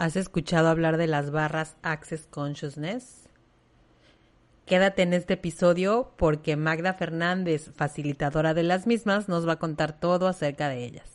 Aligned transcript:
¿Has 0.00 0.16
escuchado 0.16 0.68
hablar 0.68 0.96
de 0.96 1.06
las 1.06 1.30
barras 1.30 1.76
Access 1.82 2.26
Consciousness? 2.26 3.28
Quédate 4.64 5.02
en 5.02 5.12
este 5.12 5.34
episodio 5.34 6.14
porque 6.16 6.56
Magda 6.56 6.94
Fernández, 6.94 7.70
facilitadora 7.76 8.54
de 8.54 8.62
las 8.62 8.86
mismas, 8.86 9.28
nos 9.28 9.46
va 9.46 9.52
a 9.52 9.58
contar 9.58 10.00
todo 10.00 10.26
acerca 10.26 10.70
de 10.70 10.86
ellas. 10.86 11.06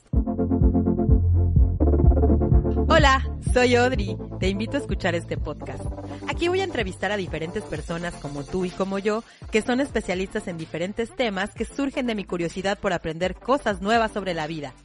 Hola, 2.87 3.27
soy 3.51 3.75
Audrey. 3.75 4.17
Te 4.39 4.49
invito 4.49 4.77
a 4.77 4.81
escuchar 4.81 5.15
este 5.15 5.35
podcast. 5.35 5.83
Aquí 6.29 6.47
voy 6.47 6.61
a 6.61 6.65
entrevistar 6.65 7.11
a 7.11 7.17
diferentes 7.17 7.63
personas 7.63 8.13
como 8.13 8.43
tú 8.43 8.65
y 8.65 8.69
como 8.69 8.99
yo, 8.99 9.23
que 9.51 9.63
son 9.63 9.81
especialistas 9.81 10.47
en 10.47 10.59
diferentes 10.59 11.09
temas 11.15 11.55
que 11.55 11.65
surgen 11.65 12.05
de 12.05 12.13
mi 12.13 12.23
curiosidad 12.23 12.77
por 12.77 12.93
aprender 12.93 13.33
cosas 13.33 13.81
nuevas 13.81 14.11
sobre 14.11 14.35
la 14.35 14.45
vida. 14.45 14.75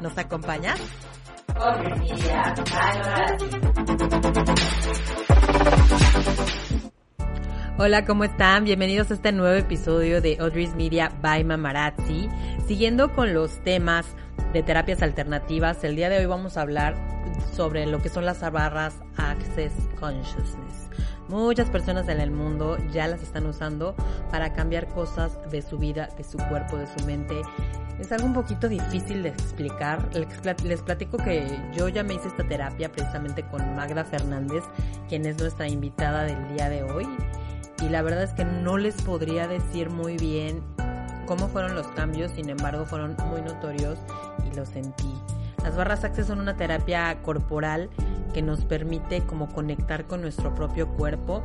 ¿Nos 0.00 0.18
acompañas? 0.18 0.80
Hola, 7.78 8.04
¿cómo 8.04 8.24
están? 8.24 8.64
Bienvenidos 8.64 9.10
a 9.10 9.14
este 9.14 9.32
nuevo 9.32 9.56
episodio 9.56 10.20
de 10.20 10.36
Audrey's 10.38 10.74
Media 10.74 11.10
by 11.22 11.44
Mamarazzi. 11.44 12.28
Siguiendo 12.66 13.12
con 13.12 13.32
los 13.34 13.62
temas 13.64 14.06
de 14.52 14.62
terapias 14.62 15.02
alternativas, 15.02 15.82
el 15.84 15.96
día 15.96 16.08
de 16.08 16.18
hoy 16.18 16.26
vamos 16.26 16.56
a 16.56 16.62
hablar 16.62 16.94
sobre 17.52 17.86
lo 17.86 18.00
que 18.02 18.08
son 18.08 18.26
las 18.26 18.40
barras 18.52 19.00
Access 19.16 19.72
Consciousness. 19.98 20.90
Muchas 21.30 21.70
personas 21.70 22.08
en 22.08 22.20
el 22.20 22.32
mundo 22.32 22.76
ya 22.92 23.06
las 23.06 23.22
están 23.22 23.46
usando 23.46 23.94
para 24.32 24.52
cambiar 24.52 24.88
cosas 24.88 25.38
de 25.48 25.62
su 25.62 25.78
vida, 25.78 26.08
de 26.16 26.24
su 26.24 26.38
cuerpo, 26.38 26.76
de 26.76 26.88
su 26.88 27.06
mente 27.06 27.40
es 28.00 28.10
algo 28.12 28.26
un 28.26 28.32
poquito 28.32 28.68
difícil 28.68 29.22
de 29.22 29.28
explicar. 29.28 30.08
Les 30.64 30.82
platico 30.82 31.18
que 31.18 31.46
yo 31.72 31.88
ya 31.88 32.02
me 32.02 32.14
hice 32.14 32.28
esta 32.28 32.42
terapia 32.44 32.90
precisamente 32.90 33.44
con 33.44 33.76
Magda 33.76 34.04
Fernández, 34.04 34.64
quien 35.08 35.26
es 35.26 35.38
nuestra 35.38 35.68
invitada 35.68 36.24
del 36.24 36.48
día 36.54 36.68
de 36.68 36.82
hoy. 36.82 37.06
Y 37.82 37.88
la 37.90 38.02
verdad 38.02 38.22
es 38.22 38.32
que 38.32 38.44
no 38.44 38.78
les 38.78 39.00
podría 39.02 39.46
decir 39.46 39.90
muy 39.90 40.16
bien 40.16 40.62
cómo 41.26 41.48
fueron 41.48 41.74
los 41.74 41.86
cambios, 41.88 42.32
sin 42.32 42.48
embargo 42.48 42.86
fueron 42.86 43.16
muy 43.28 43.42
notorios 43.42 43.98
y 44.50 44.56
lo 44.56 44.64
sentí. 44.64 45.14
Las 45.62 45.76
barras 45.76 46.02
Access 46.02 46.26
son 46.26 46.40
una 46.40 46.56
terapia 46.56 47.20
corporal 47.22 47.90
que 48.32 48.42
nos 48.42 48.64
permite 48.64 49.22
como 49.22 49.48
conectar 49.48 50.06
con 50.06 50.20
nuestro 50.20 50.54
propio 50.54 50.88
cuerpo 50.88 51.42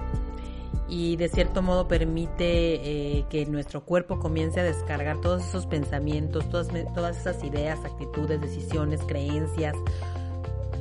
y 0.88 1.16
de 1.16 1.30
cierto 1.30 1.61
modo 1.61 1.88
permite 1.88 3.17
eh, 3.17 3.25
que 3.30 3.45
nuestro 3.45 3.83
cuerpo 3.83 4.19
comience 4.19 4.59
a 4.59 4.64
descargar 4.64 5.19
todos 5.19 5.44
esos 5.44 5.66
pensamientos, 5.66 6.47
todas, 6.50 6.67
todas 6.94 7.17
esas 7.17 7.44
ideas, 7.44 7.80
actitudes, 7.83 8.39
decisiones, 8.39 9.02
creencias, 9.02 9.75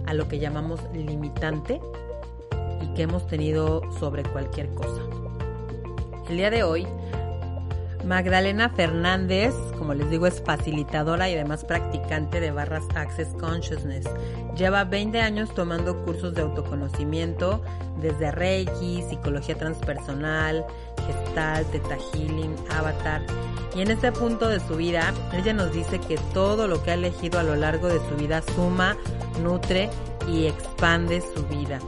a 0.07 0.15
lo 0.15 0.29
que 0.29 0.39
llamamos 0.39 0.81
limitante 0.93 1.81
y 2.83 2.95
que 2.95 3.03
hemos 3.03 3.27
tenido 3.27 3.81
sobre 3.99 4.23
cualquier 4.25 4.69
cosa. 4.75 5.03
El 6.29 6.37
día 6.37 6.51
de 6.51 6.63
hoy 6.63 6.87
Magdalena 8.05 8.69
Fernández, 8.69 9.55
como 9.79 9.95
les 9.95 10.11
digo, 10.11 10.27
es 10.27 10.43
facilitadora 10.43 11.31
y 11.31 11.35
además 11.35 11.65
practicante 11.65 12.39
de 12.39 12.51
barras 12.51 12.85
Access 12.95 13.29
Consciousness. 13.41 14.07
Lleva 14.57 14.85
20 14.85 15.21
años 15.21 15.55
tomando 15.55 16.05
cursos 16.05 16.35
de 16.35 16.43
autoconocimiento 16.43 17.63
desde 18.01 18.31
Reiki, 18.31 19.03
psicología 19.09 19.57
transpersonal, 19.57 20.65
Gestalt, 21.07 21.71
Theta 21.73 21.97
Healing, 22.13 22.55
Avatar. 22.71 23.23
Y 23.75 23.81
en 23.81 23.91
este 23.91 24.13
punto 24.13 24.49
de 24.49 24.61
su 24.61 24.77
vida, 24.77 25.13
ella 25.33 25.55
nos 25.55 25.73
dice 25.73 25.99
que 25.99 26.19
todo 26.35 26.69
lo 26.69 26.83
que 26.83 26.91
ha 26.91 26.95
elegido 26.95 27.41
a 27.41 27.43
lo 27.43 27.57
largo 27.57 27.89
de 27.89 28.01
su 28.09 28.17
vida 28.17 28.43
suma, 28.55 28.97
nutre 29.43 29.89
y 30.29 30.47
expande 30.47 31.23
su 31.35 31.45
vida. 31.47 31.79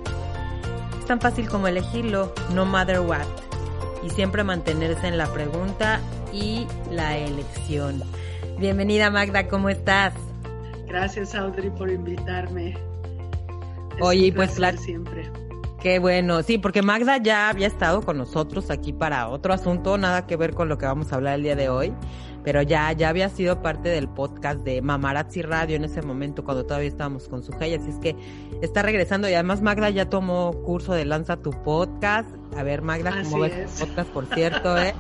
Es 0.99 1.07
tan 1.07 1.21
fácil 1.21 1.49
como 1.49 1.69
elegirlo, 1.69 2.33
no 2.55 2.65
matter 2.65 3.01
what 3.01 3.46
y 4.07 4.11
siempre 4.11 4.45
mantenerse 4.45 5.09
en 5.09 5.19
la 5.19 5.27
pregunta 5.27 6.01
y 6.33 6.67
la 6.93 7.19
elección. 7.19 8.03
Bienvenida 8.57 9.11
Magda, 9.11 9.49
¿cómo 9.49 9.69
estás? 9.69 10.15
Gracias 10.87 11.35
Audrey 11.35 11.71
por 11.71 11.91
invitarme. 11.91 12.79
Oye, 14.01 14.33
pues 14.33 14.61
siempre. 14.79 15.29
Qué 15.81 15.99
bueno, 15.99 16.43
sí, 16.45 16.59
porque 16.59 16.83
Magda 16.83 17.19
ya 17.19 17.49
había 17.49 17.67
estado 17.67 18.03
con 18.03 18.17
nosotros 18.17 18.71
aquí 18.71 18.93
para 18.93 19.29
otro 19.29 19.53
asunto, 19.53 19.99
nada 19.99 20.27
que 20.27 20.37
ver 20.37 20.55
con 20.55 20.69
lo 20.69 20.79
que 20.79 20.87
vamos 20.87 21.13
a 21.13 21.17
hablar 21.17 21.35
el 21.35 21.43
día 21.43 21.57
de 21.57 21.69
hoy, 21.69 21.93
pero 22.47 22.63
ya, 22.63 22.93
ya 22.93 23.09
había 23.09 23.29
sido 23.29 23.61
parte 23.61 23.89
del 23.89 24.09
podcast 24.09 24.61
de 24.61 24.81
Mamarazzi 24.81 25.43
Radio 25.43 25.75
en 25.75 25.83
ese 25.83 26.01
momento 26.01 26.45
cuando 26.45 26.65
todavía 26.65 26.87
estábamos 26.87 27.29
con 27.29 27.43
su 27.43 27.53
así 27.53 27.75
es 27.75 27.99
que 28.01 28.15
está 28.63 28.83
regresando 28.83 29.29
y 29.29 29.35
además 29.35 29.63
Magda 29.63 29.91
ya 29.91 30.09
tomó 30.09 30.53
curso 30.63 30.95
de 30.95 31.05
Lanza 31.07 31.39
tu 31.39 31.51
Podcast. 31.51 32.29
A 32.57 32.63
ver, 32.63 32.83
Magda, 32.83 33.21
¿cómo 33.25 33.41
ves 33.41 33.75
tu 33.75 33.87
podcast, 33.87 34.11
por 34.11 34.27
cierto? 34.27 34.79
Eh? 34.79 34.95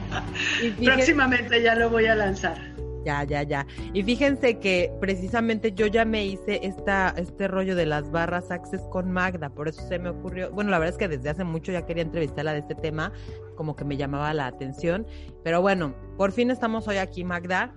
Próximamente 0.82 1.62
ya 1.62 1.74
lo 1.74 1.90
voy 1.90 2.06
a 2.06 2.14
lanzar. 2.14 2.71
Ya, 3.04 3.24
ya, 3.24 3.42
ya. 3.42 3.66
Y 3.92 4.02
fíjense 4.02 4.58
que 4.58 4.92
precisamente 5.00 5.72
yo 5.72 5.86
ya 5.86 6.04
me 6.04 6.24
hice 6.24 6.60
esta, 6.62 7.14
este 7.16 7.48
rollo 7.48 7.74
de 7.74 7.86
las 7.86 8.10
barras 8.10 8.50
Access 8.50 8.82
con 8.90 9.10
Magda, 9.10 9.50
por 9.50 9.68
eso 9.68 9.82
se 9.88 9.98
me 9.98 10.10
ocurrió, 10.10 10.50
bueno, 10.52 10.70
la 10.70 10.78
verdad 10.78 10.94
es 10.94 10.98
que 10.98 11.08
desde 11.08 11.30
hace 11.30 11.44
mucho 11.44 11.72
ya 11.72 11.84
quería 11.84 12.02
entrevistarla 12.02 12.52
de 12.52 12.60
este 12.60 12.74
tema, 12.74 13.12
como 13.56 13.74
que 13.74 13.84
me 13.84 13.96
llamaba 13.96 14.32
la 14.34 14.46
atención, 14.46 15.06
pero 15.42 15.60
bueno, 15.60 15.94
por 16.16 16.32
fin 16.32 16.50
estamos 16.50 16.86
hoy 16.88 16.98
aquí, 16.98 17.24
Magda. 17.24 17.74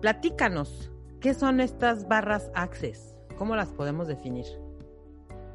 Platícanos, 0.00 0.92
¿qué 1.20 1.34
son 1.34 1.60
estas 1.60 2.06
barras 2.06 2.50
Access? 2.54 3.14
¿Cómo 3.36 3.56
las 3.56 3.72
podemos 3.72 4.06
definir? 4.06 4.46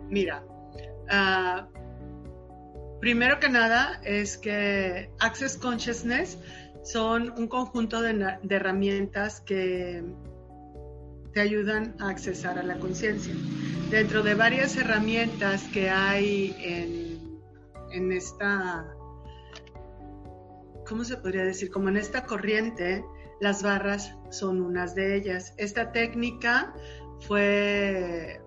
Mira, 0.10 0.44
uh, 1.12 3.00
primero 3.00 3.40
que 3.40 3.50
nada 3.50 4.02
es 4.04 4.38
que 4.38 5.12
Access 5.20 5.56
Consciousness 5.56 6.40
son 6.84 7.34
un 7.38 7.48
conjunto 7.48 8.02
de, 8.02 8.38
herramientas 8.50 9.42
que 9.42 10.04
te 11.34 11.42
ayudan 11.42 11.96
a 12.00 12.10
accesar 12.10 12.58
a 12.58 12.64
la 12.64 12.80
conciencia. 12.80 13.34
Dentro 13.90 14.24
de 14.24 14.36
varias 14.36 14.78
herramientas 14.78 15.64
que 15.74 15.90
hay 15.90 16.56
en, 16.60 17.42
en, 17.92 18.12
esta, 18.12 18.86
¿cómo 20.88 21.04
se 21.04 21.18
podría 21.18 21.44
decir? 21.44 21.72
Como 21.72 21.90
en 21.90 21.98
esta 21.98 22.26
corriente, 22.26 23.04
las 23.40 23.64
barras 23.64 24.16
son 24.32 24.62
unas 24.62 24.96
de 24.96 25.16
ellas. 25.16 25.54
Esta 25.58 25.92
técnica 25.92 26.74
fue 27.22 28.42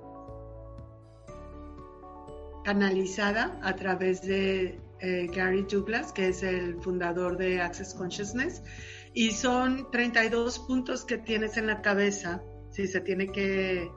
canalizada 2.64 3.59
a 3.62 3.75
través 3.75 4.22
de 4.22 4.81
eh, 5.02 5.28
Gary 5.34 5.66
Douglas, 5.68 6.12
que 6.12 6.28
es 6.28 6.42
el 6.42 6.80
fundador 6.80 7.36
de 7.36 7.60
Access 7.60 7.92
Consciousness, 7.92 8.62
y 9.12 9.32
son 9.32 9.90
32 9.90 10.60
puntos 10.60 11.04
que 11.04 11.18
tienes 11.18 11.56
en 11.56 11.66
la 11.66 11.82
cabeza, 11.82 12.42
si 12.70 12.86
se 12.86 13.00
tiene 13.00 13.26
que 13.26 13.90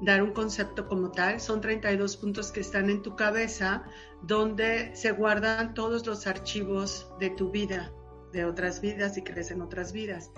dar 0.00 0.22
un 0.22 0.32
concepto 0.32 0.88
como 0.88 1.12
tal, 1.12 1.40
son 1.40 1.60
32 1.60 2.16
puntos 2.16 2.50
que 2.50 2.60
están 2.60 2.90
en 2.90 3.02
tu 3.02 3.14
cabeza 3.16 3.84
donde 4.22 4.94
se 4.96 5.12
guardan 5.12 5.74
todos 5.74 6.06
los 6.06 6.26
archivos 6.26 7.08
de 7.20 7.30
tu 7.30 7.50
vida, 7.50 7.92
de 8.32 8.44
otras 8.44 8.80
vidas 8.80 9.16
y 9.16 9.22
crees 9.22 9.50
en 9.50 9.62
otras 9.62 9.92
vidas, 9.92 10.32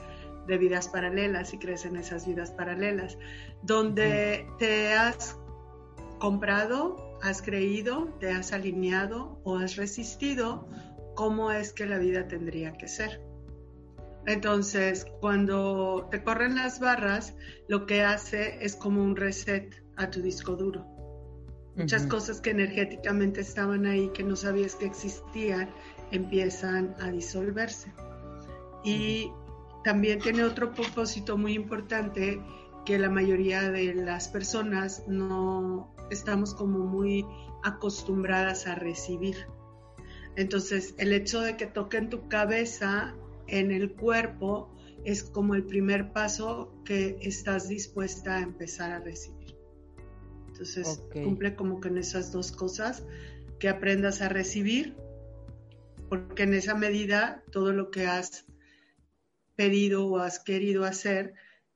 de 0.47 0.59
vidas 0.59 0.89
paralelas 0.89 1.55
y 1.55 1.59
crees 1.59 1.85
en 1.87 1.97
esas 1.97 2.27
vidas 2.27 2.51
paralelas, 2.51 3.17
donde 3.63 4.47
te 4.59 4.93
has 4.93 5.39
comprado 6.19 7.12
has 7.23 7.41
creído, 7.41 8.09
te 8.19 8.31
has 8.31 8.53
alineado 8.53 9.41
o 9.45 9.57
has 9.57 9.77
resistido 9.77 10.69
cómo 11.15 11.53
es 11.53 11.73
que 11.73 11.87
la 11.87 11.99
vida 11.99 12.27
tendría 12.27 12.73
que 12.73 12.89
ser. 12.89 13.21
Entonces, 14.27 15.07
cuando 15.21 16.09
te 16.11 16.23
corren 16.23 16.57
las 16.57 16.81
barras, 16.81 17.35
lo 17.69 17.87
que 17.87 18.03
hace 18.03 18.65
es 18.65 18.77
como 18.77 19.03
un 19.03 19.17
reset 19.17 19.83
a 19.97 20.11
tu 20.11 20.21
disco 20.21 20.57
duro. 20.57 20.87
Muchas 21.77 22.07
cosas 22.07 22.41
que 22.41 22.51
energéticamente 22.51 23.41
estaban 23.41 23.87
ahí, 23.87 24.11
que 24.13 24.23
no 24.23 24.37
sabías 24.37 24.75
que 24.75 24.85
existían, 24.85 25.71
empiezan 26.11 26.95
a 27.01 27.11
disolverse. 27.11 27.93
Y 28.85 29.33
también 29.83 30.21
tiene 30.21 30.45
otro 30.45 30.73
propósito 30.73 31.39
muy 31.39 31.55
importante 31.55 32.41
que 32.85 32.99
la 32.99 33.09
mayoría 33.09 33.71
de 33.71 33.95
las 33.95 34.29
personas 34.29 35.05
no 35.07 35.92
estamos 36.13 36.55
como 36.55 36.79
muy 36.79 37.27
acostumbradas 37.63 38.67
a 38.67 38.75
recibir. 38.75 39.37
Entonces, 40.37 40.95
el 40.99 41.13
hecho 41.13 41.41
de 41.41 41.57
que 41.57 41.67
toquen 41.67 42.09
tu 42.09 42.29
cabeza 42.29 43.15
en 43.47 43.71
el 43.71 43.93
cuerpo 43.93 44.71
es 45.05 45.23
como 45.23 45.55
el 45.55 45.65
primer 45.65 46.13
paso 46.13 46.73
que 46.85 47.19
estás 47.21 47.69
dispuesta 47.69 48.37
a 48.37 48.43
empezar 48.43 48.93
a 48.93 49.01
recibir. 49.01 49.57
Entonces, 50.49 51.03
cumple 51.13 51.57
como 51.57 51.81
en 51.85 51.99
esas 51.99 52.31
dos 52.31 52.53
cosas, 52.53 53.05
que 53.59 53.69
aprendas 53.69 54.23
a 54.23 54.29
recibir, 54.29 54.97
porque 56.09 56.45
en 56.45 56.55
esa 56.55 56.75
medida 56.75 57.43
todo 57.51 57.73
lo 57.73 57.91
que 57.91 58.07
has 58.07 58.45
pedido 59.57 60.07
o 60.07 60.19
has 60.19 60.39
querido 60.39 60.85
hacer 60.85 61.35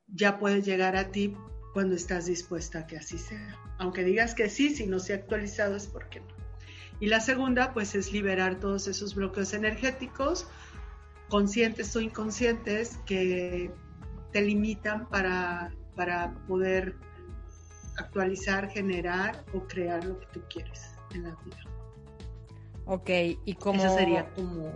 ya 0.08 0.38
puede 0.38 0.62
llegar 0.62 0.96
a 0.96 1.10
ti 1.10 1.36
cuando 1.76 1.94
estás 1.94 2.24
dispuesta 2.24 2.78
a 2.78 2.86
que 2.86 2.96
así 2.96 3.18
sea. 3.18 3.54
Aunque 3.76 4.02
digas 4.02 4.34
que 4.34 4.48
sí, 4.48 4.74
si 4.74 4.86
no 4.86 4.98
se 4.98 5.12
ha 5.12 5.16
actualizado 5.16 5.76
es 5.76 5.86
porque 5.86 6.20
no. 6.20 6.26
Y 7.00 7.08
la 7.08 7.20
segunda, 7.20 7.74
pues, 7.74 7.94
es 7.94 8.14
liberar 8.14 8.58
todos 8.58 8.88
esos 8.88 9.14
bloqueos 9.14 9.52
energéticos, 9.52 10.48
conscientes 11.28 11.94
o 11.94 12.00
inconscientes, 12.00 12.96
que 13.04 13.70
te 14.32 14.40
limitan 14.40 15.06
para, 15.10 15.70
para 15.94 16.32
poder 16.48 16.96
actualizar, 17.98 18.70
generar 18.70 19.44
o 19.52 19.60
crear 19.66 20.02
lo 20.02 20.18
que 20.18 20.26
tú 20.32 20.42
quieres 20.48 20.92
en 21.12 21.24
la 21.24 21.36
vida. 21.44 21.60
Ok, 22.86 23.10
y 23.44 23.54
como... 23.56 23.84
Eso 23.84 23.94
sería 23.94 24.32
como... 24.32 24.72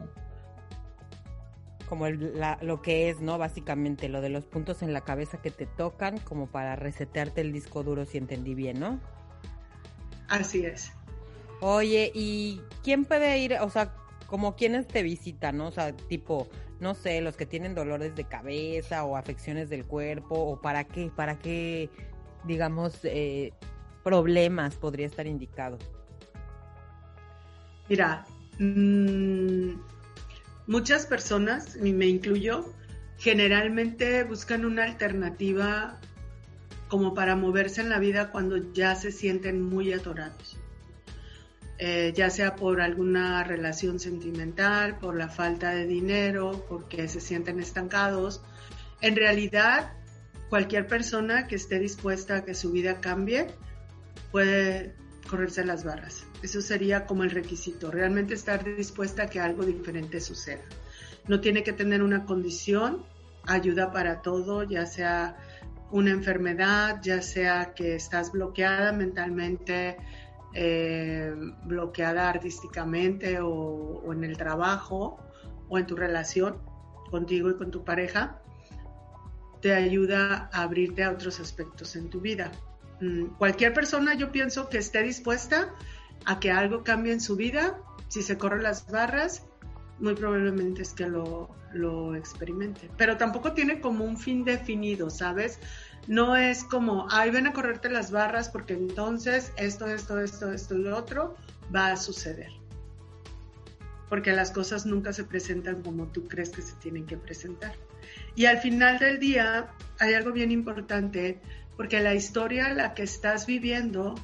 Como 1.90 2.08
lo 2.08 2.82
que 2.82 3.10
es, 3.10 3.20
¿no? 3.20 3.36
Básicamente, 3.36 4.08
lo 4.08 4.20
de 4.20 4.28
los 4.28 4.44
puntos 4.44 4.80
en 4.82 4.92
la 4.92 5.00
cabeza 5.00 5.42
que 5.42 5.50
te 5.50 5.66
tocan, 5.66 6.18
como 6.18 6.46
para 6.46 6.76
resetearte 6.76 7.40
el 7.40 7.52
disco 7.52 7.82
duro, 7.82 8.06
si 8.06 8.16
entendí 8.16 8.54
bien, 8.54 8.78
¿no? 8.78 9.00
Así 10.28 10.64
es. 10.64 10.92
Oye, 11.60 12.12
¿y 12.14 12.60
quién 12.84 13.04
puede 13.04 13.36
ir, 13.38 13.56
o 13.60 13.68
sea, 13.70 13.92
como 14.28 14.54
quienes 14.54 14.86
te 14.86 15.02
visitan, 15.02 15.56
¿no? 15.56 15.66
O 15.66 15.70
sea, 15.72 15.92
tipo, 15.92 16.46
no 16.78 16.94
sé, 16.94 17.20
los 17.22 17.36
que 17.36 17.44
tienen 17.44 17.74
dolores 17.74 18.14
de 18.14 18.22
cabeza 18.22 19.04
o 19.04 19.16
afecciones 19.16 19.68
del 19.68 19.84
cuerpo, 19.84 20.36
o 20.36 20.60
para 20.60 20.84
qué, 20.84 21.10
para 21.14 21.40
qué, 21.40 21.90
digamos, 22.44 23.00
eh, 23.02 23.52
problemas 24.04 24.76
podría 24.76 25.06
estar 25.06 25.26
indicado. 25.26 25.76
Mira, 27.88 28.24
mmm, 28.60 29.72
muchas 30.70 31.04
personas, 31.04 31.76
y 31.82 31.92
me 31.92 32.06
incluyo, 32.06 32.72
generalmente 33.18 34.22
buscan 34.22 34.64
una 34.64 34.84
alternativa 34.84 35.98
como 36.86 37.12
para 37.12 37.34
moverse 37.34 37.80
en 37.80 37.90
la 37.90 37.98
vida 37.98 38.30
cuando 38.30 38.72
ya 38.72 38.94
se 38.94 39.10
sienten 39.10 39.62
muy 39.62 39.92
atorados. 39.92 40.56
Eh, 41.78 42.12
ya 42.14 42.30
sea 42.30 42.54
por 42.54 42.80
alguna 42.80 43.42
relación 43.42 43.98
sentimental, 43.98 44.96
por 44.98 45.16
la 45.16 45.28
falta 45.28 45.70
de 45.70 45.86
dinero, 45.86 46.64
porque 46.68 47.08
se 47.08 47.20
sienten 47.20 47.58
estancados. 47.58 48.40
En 49.00 49.16
realidad, 49.16 49.94
cualquier 50.50 50.86
persona 50.86 51.48
que 51.48 51.56
esté 51.56 51.80
dispuesta 51.80 52.36
a 52.36 52.44
que 52.44 52.54
su 52.54 52.70
vida 52.70 53.00
cambie 53.00 53.48
puede 54.30 54.94
correrse 55.30 55.64
las 55.64 55.84
barras. 55.84 56.26
Eso 56.42 56.60
sería 56.60 57.06
como 57.06 57.22
el 57.22 57.30
requisito, 57.30 57.90
realmente 57.90 58.34
estar 58.34 58.64
dispuesta 58.64 59.24
a 59.24 59.26
que 59.28 59.38
algo 59.38 59.64
diferente 59.64 60.20
suceda. 60.20 60.64
No 61.28 61.40
tiene 61.40 61.62
que 61.62 61.72
tener 61.72 62.02
una 62.02 62.24
condición, 62.24 63.04
ayuda 63.46 63.92
para 63.92 64.22
todo, 64.22 64.64
ya 64.64 64.86
sea 64.86 65.36
una 65.92 66.10
enfermedad, 66.10 67.00
ya 67.02 67.22
sea 67.22 67.74
que 67.74 67.94
estás 67.94 68.32
bloqueada 68.32 68.92
mentalmente, 68.92 69.96
eh, 70.52 71.32
bloqueada 71.64 72.28
artísticamente 72.28 73.38
o, 73.40 74.12
en 74.12 74.24
el 74.24 74.36
trabajo 74.36 75.18
o 75.68 75.78
en 75.78 75.86
tu 75.86 75.94
relación 75.94 76.58
contigo 77.10 77.50
y 77.50 77.56
con 77.56 77.70
tu 77.70 77.84
pareja, 77.84 78.40
te 79.60 79.74
ayuda 79.74 80.48
a 80.52 80.62
abrirte 80.62 81.04
a 81.04 81.10
otros 81.10 81.38
aspectos 81.38 81.94
en 81.94 82.08
tu 82.10 82.20
vida. 82.20 82.50
Mm, 83.00 83.36
cualquier 83.38 83.72
persona 83.72 84.14
yo 84.14 84.30
pienso 84.32 84.68
que 84.68 84.78
esté 84.78 85.02
dispuesta 85.02 85.74
a 86.26 86.38
que 86.38 86.50
algo 86.50 86.84
cambie 86.84 87.12
en 87.12 87.20
su 87.20 87.36
vida, 87.36 87.78
si 88.08 88.22
se 88.22 88.36
corren 88.36 88.62
las 88.62 88.90
barras, 88.90 89.46
muy 89.98 90.14
probablemente 90.14 90.82
es 90.82 90.92
que 90.92 91.06
lo, 91.06 91.54
lo 91.72 92.14
experimente. 92.14 92.90
Pero 92.96 93.16
tampoco 93.16 93.52
tiene 93.52 93.80
como 93.80 94.04
un 94.04 94.18
fin 94.18 94.44
definido, 94.44 95.10
¿sabes? 95.10 95.58
No 96.06 96.36
es 96.36 96.64
como, 96.64 97.06
ay, 97.10 97.30
ven 97.30 97.46
a 97.46 97.52
correrte 97.52 97.90
las 97.90 98.10
barras 98.10 98.48
porque 98.48 98.72
entonces 98.72 99.52
esto, 99.56 99.86
esto, 99.86 100.20
esto, 100.20 100.52
esto 100.52 100.74
y 100.74 100.82
lo 100.82 100.96
otro 100.96 101.36
va 101.74 101.92
a 101.92 101.96
suceder. 101.96 102.50
Porque 104.08 104.32
las 104.32 104.50
cosas 104.50 104.86
nunca 104.86 105.12
se 105.12 105.24
presentan 105.24 105.82
como 105.82 106.08
tú 106.08 106.26
crees 106.26 106.50
que 106.50 106.62
se 106.62 106.74
tienen 106.76 107.06
que 107.06 107.16
presentar. 107.16 107.74
Y 108.34 108.46
al 108.46 108.58
final 108.58 108.98
del 108.98 109.20
día 109.20 109.70
hay 109.98 110.14
algo 110.14 110.32
bien 110.32 110.50
importante, 110.50 111.40
porque 111.80 112.00
la 112.00 112.14
historia 112.14 112.74
la 112.74 112.92
que 112.92 113.02
estás 113.02 113.46
viviendo 113.46 114.14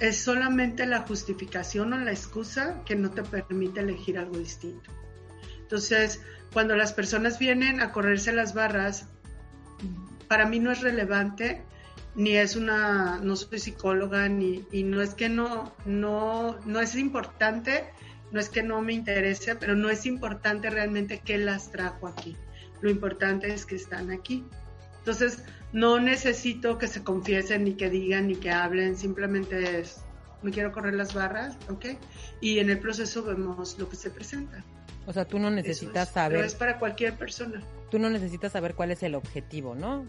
es 0.00 0.18
solamente 0.18 0.84
la 0.84 0.98
justificación 0.98 1.94
o 1.94 1.98
la 1.98 2.10
excusa 2.10 2.82
que 2.84 2.94
no 2.94 3.10
te 3.10 3.22
permite 3.22 3.80
elegir 3.80 4.18
algo 4.18 4.36
distinto. 4.36 4.90
Entonces, 5.62 6.20
cuando 6.52 6.76
las 6.76 6.92
personas 6.92 7.38
vienen 7.38 7.80
a 7.80 7.90
correrse 7.90 8.34
las 8.34 8.52
barras, 8.52 9.08
para 10.28 10.44
mí 10.44 10.58
no 10.58 10.70
es 10.70 10.82
relevante, 10.82 11.62
ni 12.16 12.36
es 12.36 12.54
una, 12.54 13.18
no 13.22 13.34
soy 13.34 13.58
psicóloga, 13.58 14.28
ni, 14.28 14.62
y 14.70 14.82
no 14.82 15.00
es 15.00 15.14
que 15.14 15.30
no, 15.30 15.74
no, 15.86 16.58
no 16.66 16.80
es 16.80 16.96
importante, 16.96 17.86
no 18.30 18.38
es 18.38 18.50
que 18.50 18.62
no 18.62 18.82
me 18.82 18.92
interese, 18.92 19.56
pero 19.56 19.74
no 19.74 19.88
es 19.88 20.04
importante 20.04 20.68
realmente 20.68 21.22
qué 21.24 21.38
las 21.38 21.70
trajo 21.70 22.08
aquí. 22.08 22.36
Lo 22.82 22.90
importante 22.90 23.54
es 23.54 23.64
que 23.64 23.76
están 23.76 24.10
aquí. 24.10 24.44
Entonces, 24.98 25.42
no 25.72 25.98
necesito 26.00 26.78
que 26.78 26.86
se 26.86 27.02
confiesen, 27.02 27.64
ni 27.64 27.74
que 27.74 27.88
digan, 27.88 28.28
ni 28.28 28.36
que 28.36 28.50
hablen, 28.50 28.96
simplemente 28.96 29.80
es, 29.80 30.02
me 30.42 30.50
quiero 30.50 30.72
correr 30.72 30.94
las 30.94 31.14
barras, 31.14 31.56
¿ok? 31.70 31.86
Y 32.40 32.58
en 32.58 32.70
el 32.70 32.78
proceso 32.78 33.22
vemos 33.22 33.78
lo 33.78 33.88
que 33.88 33.96
se 33.96 34.10
presenta. 34.10 34.64
O 35.06 35.12
sea, 35.12 35.24
tú 35.24 35.38
no 35.38 35.50
necesitas 35.50 36.10
saber. 36.12 36.38
Pero 36.38 36.46
es 36.46 36.54
para 36.54 36.78
cualquier 36.78 37.16
persona. 37.16 37.62
Tú 37.90 37.98
no 37.98 38.10
necesitas 38.10 38.52
saber 38.52 38.74
cuál 38.74 38.90
es 38.90 39.02
el 39.02 39.14
objetivo, 39.14 39.74
¿no? 39.74 40.06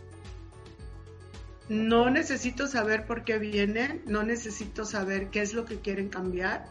No 1.69 2.09
necesito 2.09 2.67
saber 2.67 3.05
por 3.07 3.23
qué 3.23 3.37
vienen, 3.39 4.03
no 4.05 4.23
necesito 4.23 4.85
saber 4.85 5.29
qué 5.29 5.41
es 5.41 5.53
lo 5.53 5.65
que 5.65 5.79
quieren 5.79 6.09
cambiar. 6.09 6.65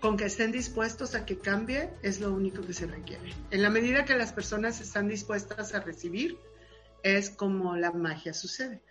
Con 0.00 0.16
que 0.16 0.26
estén 0.26 0.52
dispuestos 0.52 1.14
a 1.14 1.24
que 1.24 1.38
cambie 1.38 1.90
es 2.02 2.20
lo 2.20 2.32
único 2.32 2.62
que 2.62 2.72
se 2.72 2.86
requiere. 2.86 3.32
En 3.50 3.62
la 3.62 3.70
medida 3.70 4.04
que 4.04 4.16
las 4.16 4.32
personas 4.32 4.80
están 4.80 5.08
dispuestas 5.08 5.74
a 5.74 5.80
recibir, 5.80 6.38
es 7.02 7.30
como 7.30 7.76
la 7.76 7.92
magia 7.92 8.34
sucede. 8.34 8.82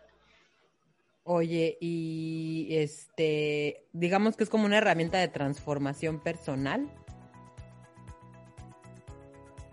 Oye, 1.23 1.77
y 1.81 2.67
este, 2.71 3.85
digamos 3.91 4.37
que 4.37 4.45
es 4.45 4.49
como 4.49 4.65
una 4.65 4.77
herramienta 4.77 5.17
de 5.17 5.27
transformación 5.27 6.21
personal. 6.21 6.89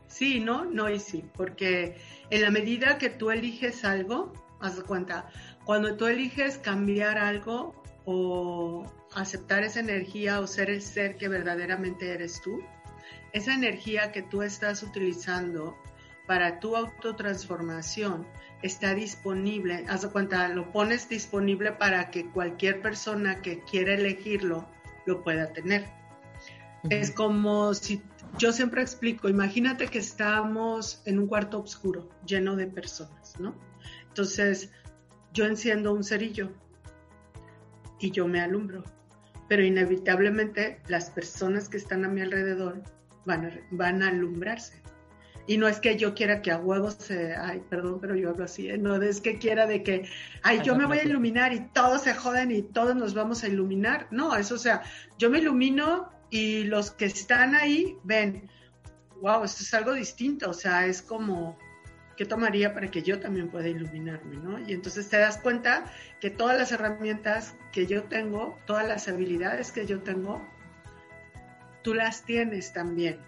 Sí, 0.08 0.40
no, 0.40 0.64
no 0.64 0.90
y 0.90 0.98
sí, 0.98 1.24
porque 1.36 1.96
en 2.30 2.42
la 2.42 2.50
medida 2.50 2.98
que 2.98 3.08
tú 3.08 3.30
eliges 3.30 3.84
algo, 3.84 4.32
haz 4.60 4.76
de 4.76 4.82
cuenta, 4.82 5.28
cuando 5.64 5.96
tú 5.96 6.06
eliges 6.06 6.58
cambiar 6.58 7.18
algo 7.18 7.82
o 8.04 8.84
aceptar 9.14 9.62
esa 9.62 9.80
energía 9.80 10.40
o 10.40 10.46
ser 10.46 10.70
el 10.70 10.82
ser 10.82 11.16
que 11.16 11.28
verdaderamente 11.28 12.10
eres 12.12 12.40
tú, 12.40 12.62
esa 13.32 13.54
energía 13.54 14.12
que 14.12 14.22
tú 14.22 14.42
estás 14.42 14.82
utilizando 14.82 15.76
para 16.26 16.60
tu 16.60 16.76
autotransformación 16.76 18.26
está 18.62 18.94
disponible, 18.94 19.84
haz 19.88 20.02
de 20.02 20.08
cuenta, 20.08 20.48
lo 20.48 20.72
pones 20.72 21.08
disponible 21.08 21.72
para 21.72 22.10
que 22.10 22.30
cualquier 22.30 22.80
persona 22.80 23.42
que 23.42 23.62
quiera 23.64 23.94
elegirlo 23.94 24.66
lo 25.06 25.22
pueda 25.22 25.52
tener. 25.52 25.84
Es 26.90 27.10
como 27.10 27.72
si 27.74 28.02
yo 28.38 28.52
siempre 28.52 28.82
explico, 28.82 29.28
imagínate 29.28 29.88
que 29.88 29.98
estamos 29.98 31.02
en 31.06 31.18
un 31.18 31.26
cuarto 31.26 31.60
oscuro 31.60 32.08
lleno 32.26 32.56
de 32.56 32.66
personas, 32.66 33.38
¿no? 33.38 33.54
Entonces, 34.08 34.70
yo 35.32 35.46
enciendo 35.46 35.92
un 35.92 36.04
cerillo 36.04 36.50
y 37.98 38.10
yo 38.10 38.26
me 38.28 38.40
alumbro, 38.40 38.84
pero 39.48 39.62
inevitablemente 39.62 40.80
las 40.88 41.10
personas 41.10 41.68
que 41.68 41.76
están 41.76 42.04
a 42.04 42.08
mi 42.08 42.20
alrededor 42.20 42.82
van 43.24 43.46
a, 43.46 43.60
van 43.70 44.02
a 44.02 44.08
alumbrarse. 44.08 44.83
Y 45.46 45.58
no 45.58 45.68
es 45.68 45.78
que 45.78 45.96
yo 45.96 46.14
quiera 46.14 46.40
que 46.40 46.50
a 46.50 46.58
huevos 46.58 46.94
se, 46.94 47.34
ay, 47.36 47.62
perdón, 47.68 47.98
pero 48.00 48.14
yo 48.14 48.30
hablo 48.30 48.44
así, 48.44 48.70
¿eh? 48.70 48.78
no 48.78 48.96
es 48.96 49.20
que 49.20 49.38
quiera 49.38 49.66
de 49.66 49.82
que, 49.82 50.08
ay, 50.42 50.62
yo 50.62 50.74
me 50.74 50.86
voy 50.86 50.98
a 50.98 51.04
iluminar 51.04 51.52
y 51.52 51.60
todos 51.72 52.02
se 52.02 52.14
joden 52.14 52.50
y 52.50 52.62
todos 52.62 52.96
nos 52.96 53.12
vamos 53.12 53.44
a 53.44 53.48
iluminar. 53.48 54.06
No, 54.10 54.34
eso, 54.34 54.54
o 54.54 54.58
sea, 54.58 54.82
yo 55.18 55.28
me 55.28 55.40
ilumino 55.40 56.10
y 56.30 56.64
los 56.64 56.90
que 56.90 57.04
están 57.04 57.54
ahí 57.54 57.96
ven, 58.04 58.48
wow, 59.20 59.44
esto 59.44 59.62
es 59.62 59.74
algo 59.74 59.92
distinto, 59.92 60.48
o 60.48 60.54
sea, 60.54 60.86
es 60.86 61.02
como, 61.02 61.58
¿qué 62.16 62.24
tomaría 62.24 62.72
para 62.72 62.90
que 62.90 63.02
yo 63.02 63.20
también 63.20 63.50
pueda 63.50 63.68
iluminarme, 63.68 64.36
¿no? 64.36 64.58
Y 64.66 64.72
entonces 64.72 65.10
te 65.10 65.18
das 65.18 65.36
cuenta 65.36 65.84
que 66.20 66.30
todas 66.30 66.56
las 66.56 66.72
herramientas 66.72 67.54
que 67.70 67.86
yo 67.86 68.04
tengo, 68.04 68.56
todas 68.66 68.88
las 68.88 69.08
habilidades 69.08 69.72
que 69.72 69.84
yo 69.84 70.00
tengo, 70.00 70.42
tú 71.82 71.92
las 71.92 72.24
tienes 72.24 72.72
también 72.72 73.18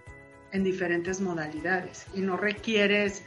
en 0.53 0.65
diferentes 0.65 1.21
modalidades 1.21 2.07
y 2.15 2.21
no 2.21 2.37
requieres 2.37 3.25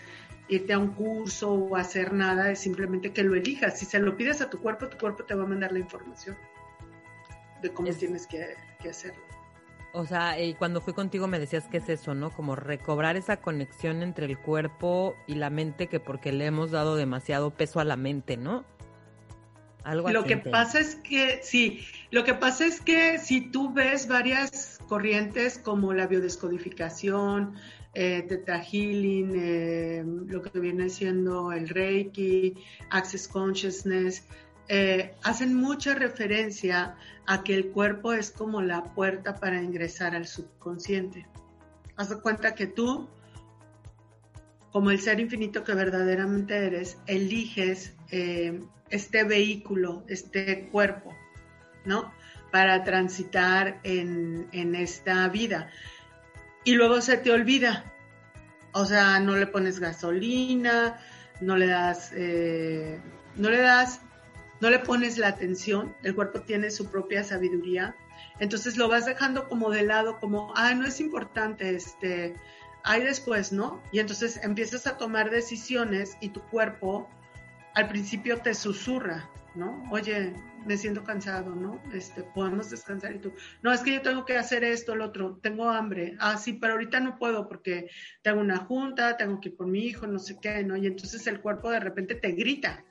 irte 0.48 0.74
a 0.74 0.80
un 0.80 0.90
curso 0.94 1.54
o 1.54 1.76
hacer 1.76 2.12
nada, 2.12 2.52
es 2.52 2.60
simplemente 2.60 3.14
que 3.14 3.24
lo 3.24 3.36
elijas. 3.36 3.80
Si 3.80 3.86
se 3.86 4.00
lo 4.00 4.18
pides 4.18 4.42
a 4.42 4.50
tu 4.50 4.60
cuerpo, 4.60 4.88
tu 4.88 4.98
cuerpo 4.98 5.24
te 5.24 5.36
va 5.36 5.44
a 5.44 5.48
mandar 5.48 5.72
la 5.72 5.80
información 5.80 6.36
de 7.62 7.70
cómo 7.72 7.90
tienes 7.92 8.26
que, 8.26 8.56
que 8.82 8.90
hacerlo. 8.90 9.22
O 9.92 10.06
sea, 10.06 10.40
y 10.40 10.54
cuando 10.54 10.82
fui 10.82 10.94
contigo 10.94 11.28
me 11.28 11.40
decías 11.40 11.68
que 11.68 11.78
es 11.78 11.90
eso, 11.90 12.14
¿no? 12.14 12.32
Como 12.32 12.56
recobrar 12.56 13.16
esa 13.16 13.38
conexión 13.38 14.04
entre 14.04 14.26
el 14.26 14.38
cuerpo 14.38 15.16
y 15.26 15.36
la 15.36 15.50
mente, 15.50 15.88
que 15.88 16.00
porque 16.00 16.32
le 16.32 16.46
hemos 16.46 16.72
dado 16.72 16.96
demasiado 16.96 17.52
peso 17.52 17.80
a 17.80 17.86
la 17.86 17.96
mente, 17.96 18.38
¿no? 18.38 18.66
Algo 19.84 20.10
lo 20.10 20.26
que 20.26 20.38
pasa 20.38 20.80
es 20.80 20.96
que, 20.96 21.40
sí, 21.42 21.86
lo 22.12 22.24
que 22.24 22.34
pasa 22.34 22.66
es 22.66 22.82
que 22.82 23.18
si 23.18 23.42
tú 23.42 23.74
ves 23.74 24.08
varias 24.08 24.79
corrientes 24.90 25.60
como 25.60 25.94
la 25.94 26.08
biodescodificación, 26.08 27.54
eh, 27.94 28.26
Teta 28.28 28.60
Healing, 28.60 29.32
eh, 29.36 30.04
lo 30.06 30.42
que 30.42 30.60
viene 30.60 30.90
siendo 30.90 31.52
el 31.52 31.70
Reiki, 31.70 32.56
Access 32.90 33.28
Consciousness, 33.28 34.24
eh, 34.68 35.16
hacen 35.24 35.56
mucha 35.56 35.96
referencia 35.96 36.96
a 37.26 37.44
que 37.44 37.56
el 37.56 37.72
cuerpo 37.72 38.14
es 38.14 38.32
como 38.32 38.62
la 38.62 38.84
puerta 38.84 39.36
para 39.36 39.62
ingresar 39.62 40.16
al 40.16 40.28
subconsciente. 40.28 41.26
Haz 41.96 42.10
de 42.10 42.22
cuenta 42.22 42.54
que 42.54 42.68
tú, 42.68 43.08
como 44.72 44.92
el 44.92 45.00
ser 45.00 45.20
infinito 45.20 45.64
que 45.64 45.74
verdaderamente 45.74 46.56
eres, 46.56 47.00
eliges 47.08 47.96
eh, 48.12 48.62
este 48.92 49.24
vehículo, 49.24 50.04
este 50.08 50.70
cuerpo, 50.72 51.16
¿no? 51.86 52.12
Para 52.52 52.84
transitar 52.84 53.80
en, 53.84 54.48
esta 54.76 55.28
vida. 55.30 55.70
Y 56.64 56.74
luego 56.74 57.02
se 57.02 57.18
te 57.18 57.32
olvida. 57.32 57.92
O 58.72 58.86
sea, 58.86 59.20
no 59.20 59.36
le 59.36 59.48
pones 59.48 59.80
gasolina, 59.80 61.00
no 61.42 61.58
le 61.58 61.68
das, 61.68 62.12
eh, 62.14 63.00
no 63.36 63.50
le 63.50 63.58
das 63.58 64.02
no 64.60 64.70
le 64.70 64.80
pones 64.80 65.18
la 65.18 65.30
atención, 65.30 65.96
el 66.04 66.16
cuerpo 66.16 66.42
tiene 66.42 66.70
su 66.70 66.88
propia 66.88 67.24
sabiduría, 67.24 67.96
entonces 68.40 68.78
lo 68.78 68.90
vas 68.90 69.06
dejando 69.06 69.48
como 69.48 69.70
de 69.70 69.84
lado, 69.84 70.20
como, 70.20 70.54
ah, 70.56 70.74
no 70.74 70.86
es 70.86 71.00
importante, 71.00 71.76
este, 71.76 72.36
hay 72.84 73.04
después, 73.04 73.52
¿no? 73.52 73.82
Y 73.92 74.00
entonces 74.00 74.40
empiezas 74.44 74.88
a 74.88 74.98
tomar 74.98 75.30
decisiones 75.30 76.18
y 76.20 76.30
tu 76.30 76.42
cuerpo 76.42 77.10
al 77.74 77.88
principio 77.88 78.40
te 78.42 78.54
susurra, 78.54 79.30
¿no? 79.60 79.84
Oye, 79.92 80.34
me 80.66 80.78
siento 80.78 81.04
cansado, 81.04 81.54
¿no? 81.54 81.82
Este, 81.94 82.24
podemos 82.24 82.70
descansar 82.70 83.16
y 83.16 83.20
tú, 83.20 83.32
no, 83.62 83.72
es 83.72 83.82
que 83.82 83.94
yo 83.94 84.02
tengo 84.02 84.26
que 84.26 84.38
hacer 84.38 84.64
esto, 84.64 84.96
lo 84.96 85.06
otro, 85.06 85.38
tengo 85.42 85.70
hambre, 85.70 86.16
ah, 86.20 86.38
sí, 86.38 86.54
pero 86.54 86.74
ahorita 86.74 87.00
no 87.00 87.18
puedo 87.20 87.48
porque 87.48 87.90
tengo 88.22 88.40
una 88.40 88.58
junta, 88.58 89.18
tengo 89.18 89.40
que 89.40 89.50
ir 89.50 89.58
por 89.58 89.68
mi 89.68 89.86
hijo, 89.86 90.08
no 90.08 90.20
sé 90.20 90.38
qué, 90.42 90.64
¿no? 90.64 90.78
Y 90.78 90.88
entonces 90.88 91.28
el 91.28 91.42
cuerpo 91.42 91.70
de 91.70 91.80
repente 91.80 92.16
te 92.16 92.32
grita, 92.32 92.84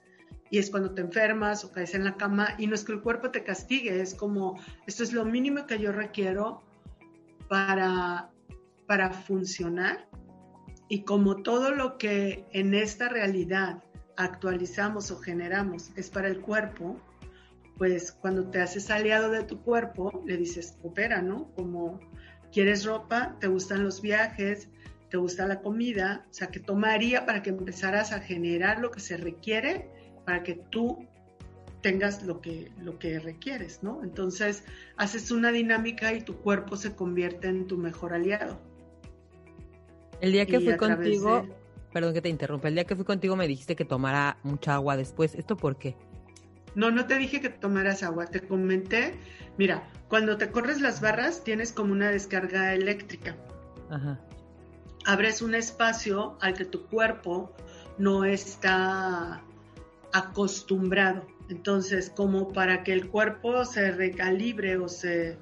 y 0.51 0.59
es 0.59 0.71
cuando 0.71 0.95
te 0.95 1.03
enfermas 1.03 1.65
o 1.65 1.73
caes 1.73 1.95
en 1.95 2.05
la 2.05 2.17
cama 2.17 2.55
y 2.59 2.67
no 2.67 2.75
es 2.75 2.85
que 2.85 2.93
el 2.93 3.03
cuerpo 3.03 3.31
te 3.31 3.45
castigue, 3.45 4.01
es 4.01 4.15
como, 4.15 4.59
esto 4.87 5.03
es 5.03 5.13
lo 5.13 5.25
mínimo 5.25 5.67
que 5.67 5.79
yo 5.79 5.93
requiero 5.93 6.63
para, 7.49 8.31
para 8.87 9.11
funcionar 9.11 10.09
y 10.89 11.03
como 11.05 11.43
todo 11.43 11.71
lo 11.71 11.99
que 11.99 12.47
en 12.53 12.75
esta 12.75 13.09
realidad 13.09 13.83
actualizamos 14.19 15.11
o 15.13 15.19
generamos 15.19 15.91
es 15.97 16.11
para 16.11 16.29
el 16.29 16.41
cuerpo, 16.41 17.01
pues 17.79 18.13
cuando 18.13 18.51
te 18.51 18.61
haces 18.61 18.91
aliado 18.91 19.31
de 19.31 19.45
tu 19.45 19.63
cuerpo, 19.63 20.25
le 20.27 20.37
dices, 20.37 20.77
opera, 20.83 21.23
¿no? 21.23 21.53
Como 21.55 22.01
quieres 22.53 22.85
ropa, 22.85 23.37
te 23.41 23.47
gustan 23.47 23.85
los 23.85 24.03
viajes, 24.03 24.69
te 25.09 25.17
gusta 25.17 25.47
la 25.47 25.61
comida, 25.61 26.27
o 26.29 26.35
sea, 26.35 26.49
que 26.49 26.59
tomaría 26.59 27.25
para 27.27 27.43
que 27.43 27.51
empezaras 27.51 28.13
a 28.13 28.21
generar 28.21 28.81
lo 28.81 28.91
que 28.91 29.01
se 29.01 29.17
requiere 29.17 29.89
para 30.25 30.43
que 30.43 30.61
tú 30.69 31.07
tengas 31.81 32.25
lo 32.25 32.41
que, 32.41 32.73
lo 32.83 32.99
que 32.99 33.21
requieres, 33.21 33.85
¿no? 33.85 34.03
Entonces, 34.03 34.65
haces 34.97 35.31
una 35.31 35.53
dinámica 35.53 36.13
y 36.13 36.23
tu 36.23 36.37
cuerpo 36.39 36.77
se 36.77 36.95
convierte 36.95 37.49
en 37.49 37.69
tu 37.69 37.79
mejor 37.79 38.13
aliado. 38.13 38.61
El 40.21 40.33
día 40.33 40.45
que 40.45 40.61
fui 40.61 40.77
contigo, 40.77 41.47
perdón 41.93 42.15
que 42.15 42.23
te 42.23 42.29
interrumpa, 42.29 42.69
el 42.69 42.75
día 42.75 42.85
que 42.85 42.97
fui 42.97 43.05
contigo 43.05 43.37
me 43.37 43.49
dijiste 43.49 43.77
que 43.77 43.85
tomara 43.85 44.39
mucha 44.43 44.75
agua 44.75 44.97
después. 44.97 45.35
¿Esto 45.35 45.57
por 45.57 45.77
qué? 45.79 45.97
No, 46.75 46.91
no 46.91 47.07
te 47.07 47.19
dije 47.19 47.41
que 47.41 47.49
tomaras 47.49 48.03
agua, 48.03 48.27
te 48.27 48.41
comenté, 48.41 49.15
mira, 49.57 49.89
cuando 50.09 50.37
te 50.37 50.51
corres 50.51 50.81
las 50.81 51.01
barras 51.01 51.43
tienes 51.43 51.73
como 51.73 51.93
una 51.93 52.11
descarga 52.11 52.75
eléctrica. 52.75 53.37
Ajá. 53.91 54.21
Abres 55.05 55.43
un 55.43 55.55
espacio 55.55 56.37
al 56.41 56.55
que 56.55 56.65
tu 56.65 56.87
cuerpo 56.87 57.53
no 57.97 58.25
está 58.25 59.43
acostumbrado. 60.13 61.27
Entonces, 61.49 62.11
como 62.11 62.53
para 62.53 62.85
que 62.85 62.93
el 62.93 63.09
cuerpo 63.09 63.65
se 63.65 63.91
recalibre 63.91 64.77
o 64.77 64.89
se 64.89 65.39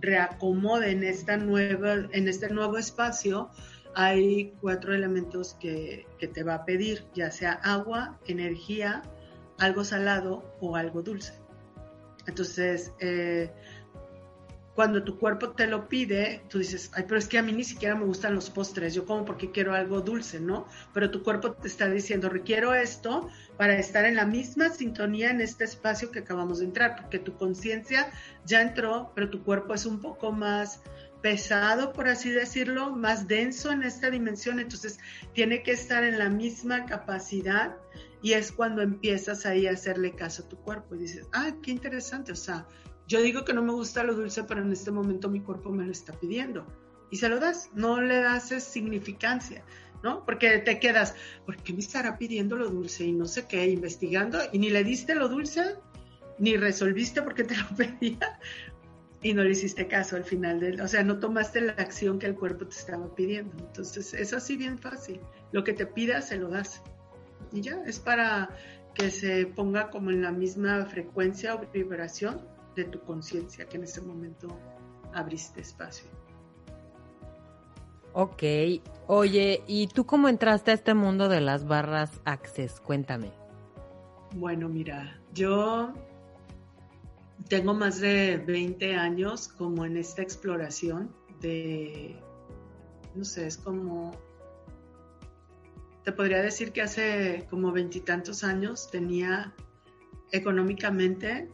reacomode 0.00 0.90
en, 0.90 1.02
esta 1.02 1.36
nueva, 1.36 2.08
en 2.12 2.28
este 2.28 2.50
nuevo 2.50 2.78
espacio, 2.78 3.50
hay 3.94 4.54
cuatro 4.60 4.94
elementos 4.94 5.54
que, 5.54 6.06
te 6.18 6.42
va 6.42 6.54
a 6.54 6.64
pedir, 6.64 7.04
ya 7.14 7.30
sea 7.30 7.52
agua, 7.52 8.18
energía, 8.26 9.02
algo 9.58 9.84
salado 9.84 10.44
o 10.60 10.76
algo 10.76 11.02
dulce. 11.02 11.34
Entonces, 12.26 12.92
eh, 13.00 13.50
cuando 14.78 15.02
tu 15.02 15.18
cuerpo 15.18 15.50
te 15.50 15.66
lo 15.66 15.88
pide, 15.88 16.40
tú 16.48 16.58
dices, 16.58 16.92
ay, 16.94 17.02
pero 17.08 17.18
es 17.18 17.26
que 17.26 17.36
a 17.36 17.42
mí 17.42 17.52
ni 17.52 17.64
siquiera 17.64 17.96
me 17.96 18.04
gustan 18.04 18.36
los 18.36 18.48
postres, 18.48 18.94
yo 18.94 19.06
como 19.06 19.24
porque 19.24 19.50
quiero 19.50 19.74
algo 19.74 20.02
dulce, 20.02 20.38
¿no? 20.38 20.68
Pero 20.94 21.10
tu 21.10 21.24
cuerpo 21.24 21.50
te 21.50 21.66
está 21.66 21.90
diciendo, 21.90 22.28
requiero 22.28 22.74
esto 22.74 23.28
para 23.56 23.76
estar 23.76 24.04
en 24.04 24.14
la 24.14 24.24
misma 24.24 24.70
sintonía 24.70 25.30
en 25.30 25.40
este 25.40 25.64
espacio 25.64 26.12
que 26.12 26.20
acabamos 26.20 26.60
de 26.60 26.66
entrar, 26.66 26.94
porque 26.94 27.18
tu 27.18 27.34
conciencia 27.34 28.12
ya 28.44 28.62
entró, 28.62 29.10
pero 29.16 29.30
tu 29.30 29.42
cuerpo 29.42 29.74
es 29.74 29.84
un 29.84 30.00
poco 30.00 30.30
más 30.30 30.80
pesado, 31.22 31.92
por 31.92 32.08
así 32.08 32.30
decirlo, 32.30 32.90
más 32.90 33.26
denso 33.26 33.70
en 33.70 33.82
esta 33.82 34.10
dimensión, 34.10 34.60
entonces 34.60 34.98
tiene 35.34 35.62
que 35.62 35.72
estar 35.72 36.04
en 36.04 36.18
la 36.18 36.28
misma 36.28 36.86
capacidad 36.86 37.76
y 38.22 38.32
es 38.32 38.52
cuando 38.52 38.82
empiezas 38.82 39.46
ahí 39.46 39.66
a 39.66 39.72
hacerle 39.72 40.12
caso 40.12 40.44
a 40.44 40.48
tu 40.48 40.56
cuerpo 40.58 40.94
y 40.94 40.98
dices, 40.98 41.26
ah, 41.32 41.52
qué 41.62 41.70
interesante, 41.70 42.32
o 42.32 42.36
sea, 42.36 42.66
yo 43.06 43.22
digo 43.22 43.44
que 43.44 43.54
no 43.54 43.62
me 43.62 43.72
gusta 43.72 44.04
lo 44.04 44.14
dulce, 44.14 44.44
pero 44.44 44.60
en 44.60 44.70
este 44.70 44.90
momento 44.90 45.30
mi 45.30 45.40
cuerpo 45.40 45.70
me 45.70 45.84
lo 45.84 45.92
está 45.92 46.12
pidiendo. 46.12 46.66
Y 47.10 47.16
se 47.16 47.30
lo 47.30 47.40
das, 47.40 47.70
no 47.74 48.02
le 48.02 48.20
das 48.20 48.48
significancia, 48.62 49.64
¿no? 50.02 50.26
Porque 50.26 50.58
te 50.58 50.78
quedas, 50.78 51.14
¿por 51.46 51.56
qué 51.56 51.72
me 51.72 51.78
estará 51.78 52.18
pidiendo 52.18 52.56
lo 52.56 52.68
dulce? 52.68 53.06
Y 53.06 53.12
no 53.12 53.24
sé 53.24 53.46
qué, 53.46 53.66
investigando, 53.66 54.38
y 54.52 54.58
ni 54.58 54.68
le 54.68 54.84
diste 54.84 55.14
lo 55.14 55.28
dulce, 55.28 55.76
ni 56.38 56.58
resolviste 56.58 57.22
por 57.22 57.34
qué 57.34 57.44
te 57.44 57.56
lo 57.56 57.66
pedía, 57.76 58.38
y 59.22 59.34
no 59.34 59.42
le 59.42 59.50
hiciste 59.50 59.88
caso 59.88 60.16
al 60.16 60.24
final 60.24 60.60
del, 60.60 60.80
o 60.80 60.88
sea, 60.88 61.02
no 61.02 61.18
tomaste 61.18 61.60
la 61.60 61.72
acción 61.72 62.18
que 62.18 62.26
el 62.26 62.34
cuerpo 62.34 62.66
te 62.66 62.76
estaba 62.76 63.14
pidiendo. 63.14 63.52
Entonces, 63.58 64.14
es 64.14 64.32
así 64.32 64.56
bien 64.56 64.78
fácil. 64.78 65.20
Lo 65.52 65.64
que 65.64 65.72
te 65.72 65.86
pidas, 65.86 66.28
se 66.28 66.36
lo 66.36 66.48
das. 66.48 66.82
Y 67.52 67.60
ya, 67.62 67.82
es 67.84 67.98
para 67.98 68.50
que 68.94 69.10
se 69.10 69.46
ponga 69.46 69.90
como 69.90 70.10
en 70.10 70.22
la 70.22 70.32
misma 70.32 70.84
frecuencia 70.86 71.54
o 71.54 71.66
vibración 71.72 72.40
de 72.76 72.84
tu 72.84 73.00
conciencia 73.00 73.66
que 73.66 73.76
en 73.76 73.84
ese 73.84 74.00
momento 74.00 74.48
abriste 75.12 75.60
espacio. 75.60 76.08
Ok, 78.12 78.42
oye, 79.06 79.62
¿y 79.66 79.86
tú 79.88 80.06
cómo 80.06 80.28
entraste 80.28 80.70
a 80.70 80.74
este 80.74 80.94
mundo 80.94 81.28
de 81.28 81.40
las 81.40 81.66
barras 81.66 82.20
Access? 82.24 82.80
Cuéntame. 82.80 83.30
Bueno, 84.34 84.68
mira, 84.68 85.20
yo 85.32 85.92
tengo 87.48 87.74
más 87.74 88.00
de 88.00 88.36
20 88.36 88.94
años 88.94 89.48
como 89.48 89.84
en 89.84 89.96
esta 89.96 90.22
exploración 90.22 91.14
de, 91.40 92.16
no 93.14 93.24
sé, 93.24 93.46
es 93.46 93.56
como, 93.56 94.12
te 96.04 96.12
podría 96.12 96.42
decir 96.42 96.72
que 96.72 96.82
hace 96.82 97.46
como 97.48 97.72
veintitantos 97.72 98.44
años 98.44 98.90
tenía 98.90 99.54
económicamente 100.30 101.48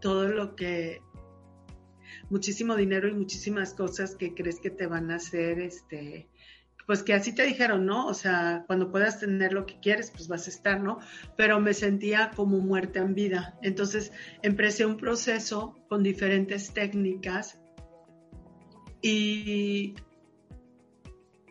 todo 0.00 0.26
lo 0.28 0.56
que 0.56 1.00
muchísimo 2.30 2.74
dinero 2.74 3.08
y 3.08 3.14
muchísimas 3.14 3.74
cosas 3.74 4.16
que 4.16 4.34
crees 4.34 4.58
que 4.58 4.70
te 4.70 4.86
van 4.86 5.10
a 5.10 5.16
hacer 5.16 5.60
este 5.60 6.28
pues 6.86 7.02
que 7.02 7.14
así 7.14 7.34
te 7.34 7.44
dijeron, 7.44 7.86
¿no? 7.86 8.06
O 8.06 8.14
sea, 8.14 8.64
cuando 8.66 8.90
puedas 8.90 9.20
tener 9.20 9.52
lo 9.52 9.66
que 9.66 9.78
quieres, 9.80 10.10
pues 10.10 10.28
vas 10.28 10.46
a 10.46 10.50
estar, 10.50 10.80
¿no? 10.80 10.98
Pero 11.36 11.60
me 11.60 11.74
sentía 11.74 12.30
como 12.34 12.58
muerta 12.58 13.00
en 13.00 13.14
vida. 13.14 13.58
Entonces 13.62 14.12
empecé 14.42 14.86
un 14.86 14.96
proceso 14.96 15.78
con 15.88 16.02
diferentes 16.02 16.72
técnicas 16.72 17.60
y 19.00 19.94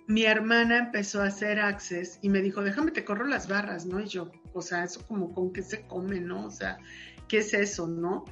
mi 0.07 0.23
hermana 0.23 0.77
empezó 0.77 1.21
a 1.21 1.27
hacer 1.27 1.59
access 1.59 2.19
y 2.21 2.29
me 2.29 2.41
dijo, 2.41 2.61
déjame 2.61 2.91
te 2.91 3.05
corro 3.05 3.25
las 3.25 3.47
barras, 3.47 3.85
¿no? 3.85 3.99
Y 3.99 4.07
yo, 4.07 4.31
o 4.53 4.61
sea, 4.61 4.83
eso 4.83 5.05
como 5.07 5.33
con 5.33 5.53
qué 5.53 5.63
se 5.63 5.87
come, 5.87 6.19
¿no? 6.19 6.47
O 6.47 6.51
sea, 6.51 6.77
¿qué 7.27 7.37
es 7.37 7.53
eso, 7.53 7.87
no? 7.87 8.25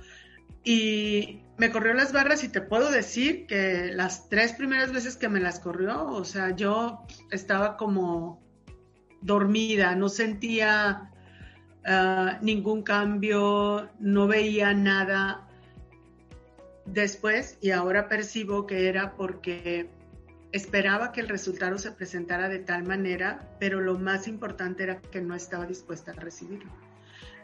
Y 0.63 1.41
me 1.57 1.71
corrió 1.71 1.93
las 1.93 2.13
barras 2.13 2.43
y 2.43 2.49
te 2.49 2.61
puedo 2.61 2.91
decir 2.91 3.45
que 3.47 3.91
las 3.93 4.29
tres 4.29 4.53
primeras 4.53 4.91
veces 4.91 5.17
que 5.17 5.29
me 5.29 5.39
las 5.39 5.59
corrió, 5.59 6.05
o 6.07 6.23
sea, 6.23 6.55
yo 6.55 7.05
estaba 7.31 7.77
como 7.77 8.41
dormida, 9.21 9.95
no 9.95 10.09
sentía 10.09 11.11
ah, 11.85 12.39
ningún 12.41 12.83
cambio, 12.83 13.89
no 13.99 14.27
veía 14.27 14.73
nada. 14.73 15.47
Después, 16.85 17.57
y 17.61 17.71
ahora 17.71 18.07
percibo 18.07 18.65
que 18.65 18.87
era 18.87 19.15
porque 19.15 19.89
esperaba 20.51 21.11
que 21.11 21.21
el 21.21 21.29
resultado 21.29 21.77
se 21.77 21.91
presentara 21.91 22.49
de 22.49 22.59
tal 22.59 22.83
manera, 22.83 23.55
pero 23.59 23.81
lo 23.81 23.99
más 23.99 24.27
importante 24.27 24.83
era 24.83 24.99
que 24.99 25.21
no 25.21 25.35
estaba 25.35 25.65
dispuesta 25.65 26.11
a 26.11 26.15
recibirlo. 26.15 26.71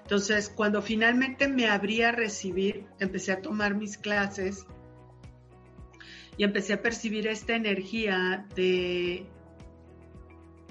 Entonces, 0.05 0.49
cuando 0.49 0.83
finalmente 0.83 1.47
me 1.47 1.67
abrí 1.67 2.03
a 2.03 2.11
recibir, 2.11 2.85
empecé 2.99 3.31
a 3.31 3.41
tomar 3.41 3.73
mis 3.73 3.97
clases 3.97 4.67
y 6.37 6.43
empecé 6.43 6.73
a 6.73 6.81
percibir 6.83 7.25
esta 7.25 7.55
energía 7.55 8.45
de 8.55 9.25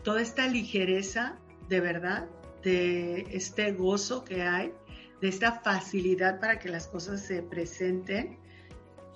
toda 0.04 0.22
esta 0.22 0.46
ligereza, 0.46 1.36
de 1.68 1.80
verdad, 1.80 2.28
de 2.62 3.26
este 3.32 3.72
gozo 3.72 4.22
que 4.22 4.42
hay, 4.42 4.72
de 5.20 5.28
esta 5.30 5.50
facilidad 5.50 6.38
para 6.38 6.60
que 6.60 6.68
las 6.68 6.86
cosas 6.86 7.20
se 7.20 7.42
presenten. 7.42 8.38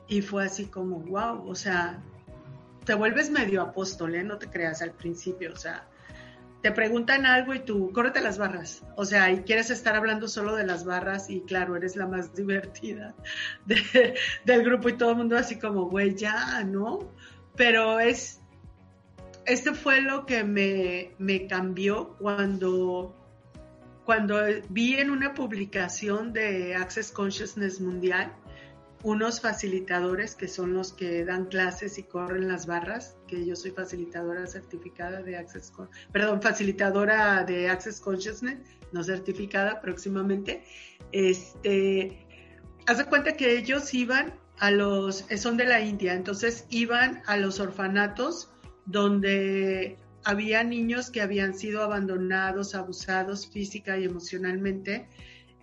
Y 0.08 0.22
fue 0.22 0.46
así 0.46 0.66
como, 0.66 0.98
wow, 0.98 1.48
o 1.48 1.54
sea, 1.54 2.02
te 2.84 2.94
vuelves 2.94 3.30
medio 3.30 3.62
apóstol, 3.62 4.16
¿eh? 4.16 4.24
no 4.24 4.36
te 4.36 4.48
creas 4.48 4.82
al 4.82 4.94
principio, 4.94 5.52
o 5.52 5.56
sea, 5.56 5.86
te 6.62 6.72
preguntan 6.72 7.24
algo 7.24 7.54
y 7.54 7.60
tú, 7.60 7.92
córrete 7.92 8.20
las 8.20 8.36
barras, 8.38 8.82
o 8.96 9.04
sea, 9.04 9.30
y 9.30 9.42
quieres 9.42 9.70
estar 9.70 9.94
hablando 9.94 10.26
solo 10.26 10.56
de 10.56 10.66
las 10.66 10.84
barras 10.84 11.30
y 11.30 11.40
claro, 11.42 11.76
eres 11.76 11.94
la 11.94 12.06
más 12.06 12.34
divertida 12.36 13.14
del 14.44 14.64
grupo 14.64 14.88
y 14.88 14.94
todo 14.96 15.10
el 15.10 15.16
mundo 15.16 15.36
así 15.36 15.58
como, 15.58 15.88
güey, 15.88 16.14
ya, 16.16 16.64
¿no? 16.64 17.12
Pero 17.54 18.00
es, 18.00 18.40
este 19.46 19.72
fue 19.72 20.00
lo 20.00 20.26
que 20.26 20.42
me, 20.42 21.12
me 21.18 21.46
cambió 21.46 22.16
cuando, 22.18 23.14
cuando 24.04 24.40
vi 24.68 24.96
en 24.96 25.10
una 25.10 25.34
publicación 25.34 26.32
de 26.32 26.74
Access 26.74 27.12
Consciousness 27.12 27.80
Mundial, 27.80 28.32
unos 29.02 29.40
facilitadores 29.40 30.34
que 30.34 30.48
son 30.48 30.74
los 30.74 30.92
que 30.92 31.24
dan 31.24 31.46
clases 31.46 31.98
y 31.98 32.02
corren 32.02 32.48
las 32.48 32.66
barras, 32.66 33.16
que 33.28 33.44
yo 33.46 33.54
soy 33.54 33.70
facilitadora 33.70 34.46
certificada 34.46 35.22
de 35.22 35.36
Access, 35.36 35.72
perdón, 36.12 36.42
facilitadora 36.42 37.44
de 37.44 37.68
Access 37.68 38.00
Consciousness, 38.00 38.58
no 38.92 39.04
certificada 39.04 39.80
próximamente. 39.80 40.64
Este, 41.12 42.26
haz 42.86 42.98
de 42.98 43.04
cuenta 43.04 43.34
que 43.34 43.56
ellos 43.56 43.94
iban 43.94 44.34
a 44.58 44.72
los, 44.72 45.24
son 45.36 45.56
de 45.56 45.64
la 45.64 45.80
India, 45.80 46.14
entonces 46.14 46.66
iban 46.70 47.22
a 47.26 47.36
los 47.36 47.60
orfanatos 47.60 48.50
donde 48.86 49.96
había 50.24 50.64
niños 50.64 51.10
que 51.10 51.22
habían 51.22 51.54
sido 51.54 51.82
abandonados, 51.82 52.74
abusados 52.74 53.48
física 53.48 53.96
y 53.96 54.04
emocionalmente, 54.04 55.08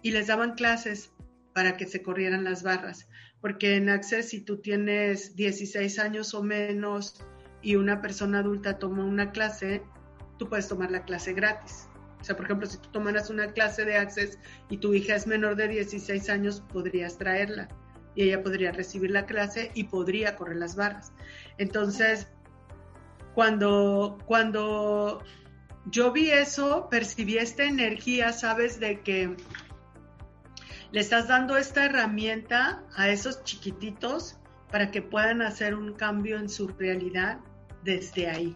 y 0.01 0.11
les 0.11 0.27
daban 0.27 0.53
clases 0.55 1.11
para 1.53 1.75
que 1.75 1.85
se 1.85 2.01
corrieran 2.01 2.43
las 2.45 2.63
barras 2.63 3.07
porque 3.41 3.75
en 3.75 3.89
Access 3.89 4.29
si 4.29 4.41
tú 4.41 4.57
tienes 4.57 5.35
16 5.35 5.99
años 5.99 6.33
o 6.33 6.43
menos 6.43 7.21
y 7.61 7.75
una 7.75 8.01
persona 8.01 8.39
adulta 8.39 8.79
toma 8.79 9.03
una 9.03 9.31
clase, 9.31 9.83
tú 10.37 10.49
puedes 10.49 10.67
tomar 10.67 10.91
la 10.91 11.03
clase 11.03 11.33
gratis. 11.33 11.87
O 12.21 12.23
sea, 12.23 12.35
por 12.35 12.45
ejemplo, 12.45 12.67
si 12.67 12.77
tú 12.77 12.89
tomaras 12.89 13.29
una 13.29 13.51
clase 13.53 13.85
de 13.85 13.97
Access 13.97 14.39
y 14.69 14.77
tu 14.77 14.93
hija 14.93 15.15
es 15.15 15.27
menor 15.27 15.55
de 15.55 15.67
16 15.67 16.29
años, 16.29 16.63
podrías 16.73 17.17
traerla 17.17 17.69
y 18.15 18.23
ella 18.23 18.41
podría 18.41 18.71
recibir 18.71 19.11
la 19.11 19.25
clase 19.25 19.71
y 19.75 19.85
podría 19.85 20.35
correr 20.35 20.57
las 20.57 20.75
barras. 20.75 21.11
Entonces, 21.57 22.27
cuando, 23.35 24.17
cuando 24.25 25.21
yo 25.91 26.11
vi 26.11 26.31
eso, 26.31 26.87
percibí 26.89 27.37
esta 27.37 27.65
energía, 27.65 28.33
sabes, 28.33 28.79
de 28.79 29.01
que 29.01 29.35
le 30.95 31.01
estás 31.01 31.27
dando 31.27 31.57
esta 31.57 31.83
herramienta 31.83 32.81
a 32.95 33.09
esos 33.09 33.43
chiquititos 33.43 34.37
para 34.71 34.91
que 34.91 35.01
puedan 35.01 35.41
hacer 35.41 35.75
un 35.75 35.91
cambio 35.91 36.39
en 36.39 36.47
su 36.47 36.69
realidad 36.69 37.39
desde 37.83 38.29
ahí. 38.29 38.55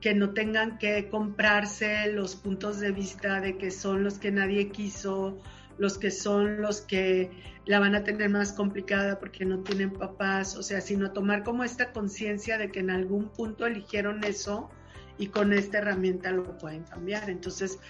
Que 0.00 0.14
no 0.14 0.32
tengan 0.32 0.78
que 0.78 1.08
comprarse 1.08 2.12
los 2.12 2.36
puntos 2.36 2.78
de 2.78 2.92
vista 2.92 3.40
de 3.40 3.58
que 3.58 3.72
son 3.72 4.04
los 4.04 4.20
que 4.20 4.30
nadie 4.30 4.70
quiso, 4.70 5.42
los 5.76 5.98
que 5.98 6.12
son 6.12 6.62
los 6.62 6.82
que 6.82 7.32
la 7.66 7.80
van 7.80 7.96
a 7.96 8.04
tener 8.04 8.30
más 8.30 8.52
complicada 8.52 9.18
porque 9.18 9.44
no 9.44 9.64
tienen 9.64 9.92
papás, 9.92 10.54
o 10.54 10.62
sea, 10.62 10.80
sino 10.80 11.10
tomar 11.10 11.42
como 11.42 11.64
esta 11.64 11.90
conciencia 11.90 12.58
de 12.58 12.70
que 12.70 12.78
en 12.78 12.90
algún 12.90 13.28
punto 13.30 13.66
eligieron 13.66 14.22
eso 14.22 14.70
y 15.18 15.26
con 15.26 15.52
esta 15.52 15.78
herramienta 15.78 16.30
lo 16.30 16.56
pueden 16.58 16.84
cambiar. 16.84 17.28
Entonces, 17.28 17.80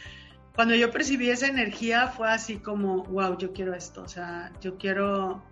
cuando 0.54 0.74
yo 0.74 0.90
percibí 0.90 1.30
esa 1.30 1.46
energía 1.46 2.08
fue 2.08 2.28
así 2.28 2.58
como, 2.58 3.04
wow, 3.04 3.38
yo 3.38 3.52
quiero 3.52 3.74
esto, 3.74 4.02
o 4.02 4.08
sea, 4.08 4.52
yo 4.60 4.76
quiero 4.76 5.42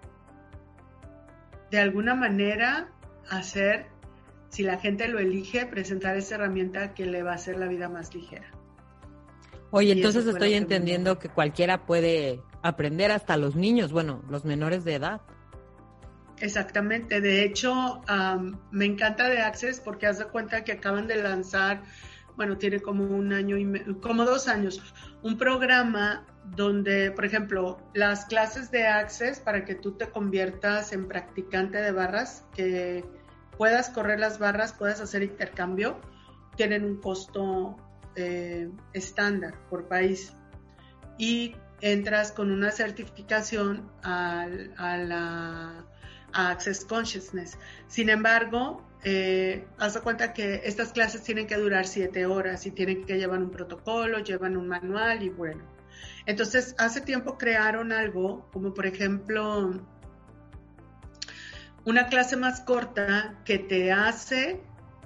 de 1.70 1.78
alguna 1.78 2.14
manera 2.14 2.88
hacer, 3.30 3.86
si 4.48 4.62
la 4.62 4.78
gente 4.78 5.08
lo 5.08 5.18
elige, 5.18 5.66
presentar 5.66 6.16
esa 6.16 6.36
herramienta 6.36 6.94
que 6.94 7.06
le 7.06 7.22
va 7.22 7.32
a 7.32 7.34
hacer 7.34 7.58
la 7.58 7.66
vida 7.66 7.88
más 7.88 8.14
ligera. 8.14 8.50
Oye, 9.70 9.92
entonces 9.92 10.26
estoy 10.26 10.54
entendiendo 10.54 11.18
que, 11.18 11.28
cualquiera 11.28 11.84
puede 11.84 12.40
aprender, 12.62 13.12
hasta 13.12 13.36
los 13.36 13.54
niños, 13.54 13.92
bueno, 13.92 14.22
los 14.30 14.44
menores 14.44 14.84
de 14.84 14.94
edad. 14.94 15.20
Exactamente, 16.40 17.20
de 17.20 17.44
hecho, 17.44 18.00
me 18.70 18.86
encanta 18.86 19.28
de 19.28 19.40
Access 19.40 19.80
porque 19.80 20.06
haz 20.06 20.18
de 20.18 20.26
cuenta 20.26 20.64
que 20.64 20.72
acaban 20.72 21.06
de 21.06 21.16
lanzar 21.16 21.82
bueno, 22.38 22.56
tiene 22.56 22.78
como 22.78 23.04
un 23.04 23.32
año 23.32 23.58
y 23.58 23.94
como 24.00 24.24
dos 24.24 24.46
años, 24.46 24.80
un 25.22 25.36
programa 25.36 26.24
donde, 26.44 27.10
por 27.10 27.24
ejemplo, 27.24 27.78
las 27.94 28.26
clases 28.26 28.70
de 28.70 28.86
Access 28.86 29.40
para 29.40 29.64
que 29.64 29.74
tú 29.74 29.96
te 29.96 30.08
conviertas 30.08 30.92
en 30.92 31.08
practicante 31.08 31.78
de 31.78 31.90
barras, 31.90 32.44
que 32.54 33.04
puedas 33.56 33.90
correr 33.90 34.20
las 34.20 34.38
barras, 34.38 34.72
puedas 34.72 35.00
hacer 35.00 35.24
intercambio, 35.24 36.00
tienen 36.54 36.84
un 36.84 37.00
costo 37.00 37.76
eh, 38.14 38.70
estándar 38.92 39.58
por 39.68 39.88
país. 39.88 40.32
Y 41.18 41.56
entras 41.80 42.30
con 42.30 42.52
una 42.52 42.70
certificación 42.70 43.90
a, 44.04 44.46
la 44.46 45.84
Access 46.32 46.84
Consciousness. 46.84 47.58
Sin 47.88 48.10
embargo, 48.10 48.87
eh, 49.04 49.66
haz 49.78 49.98
cuenta 49.98 50.32
que 50.32 50.62
estas 50.64 50.92
clases 50.92 51.22
tienen 51.22 51.46
que 51.46 51.56
durar 51.56 51.86
siete 51.86 52.26
horas 52.26 52.66
y 52.66 52.70
tienen 52.70 53.04
que 53.04 53.16
llevar 53.16 53.38
un 53.40 53.50
protocolo, 53.50 54.18
llevan 54.18 54.56
un 54.56 54.68
manual 54.68 55.22
y 55.22 55.28
bueno. 55.28 55.64
Entonces, 56.26 56.74
hace 56.78 57.00
tiempo 57.00 57.38
crearon 57.38 57.92
algo 57.92 58.48
como 58.52 58.74
por 58.74 58.86
ejemplo 58.86 59.72
una 61.84 62.06
clase 62.08 62.36
más 62.36 62.60
corta 62.60 63.38
que 63.44 63.58
te 63.58 63.92
hace 63.92 64.60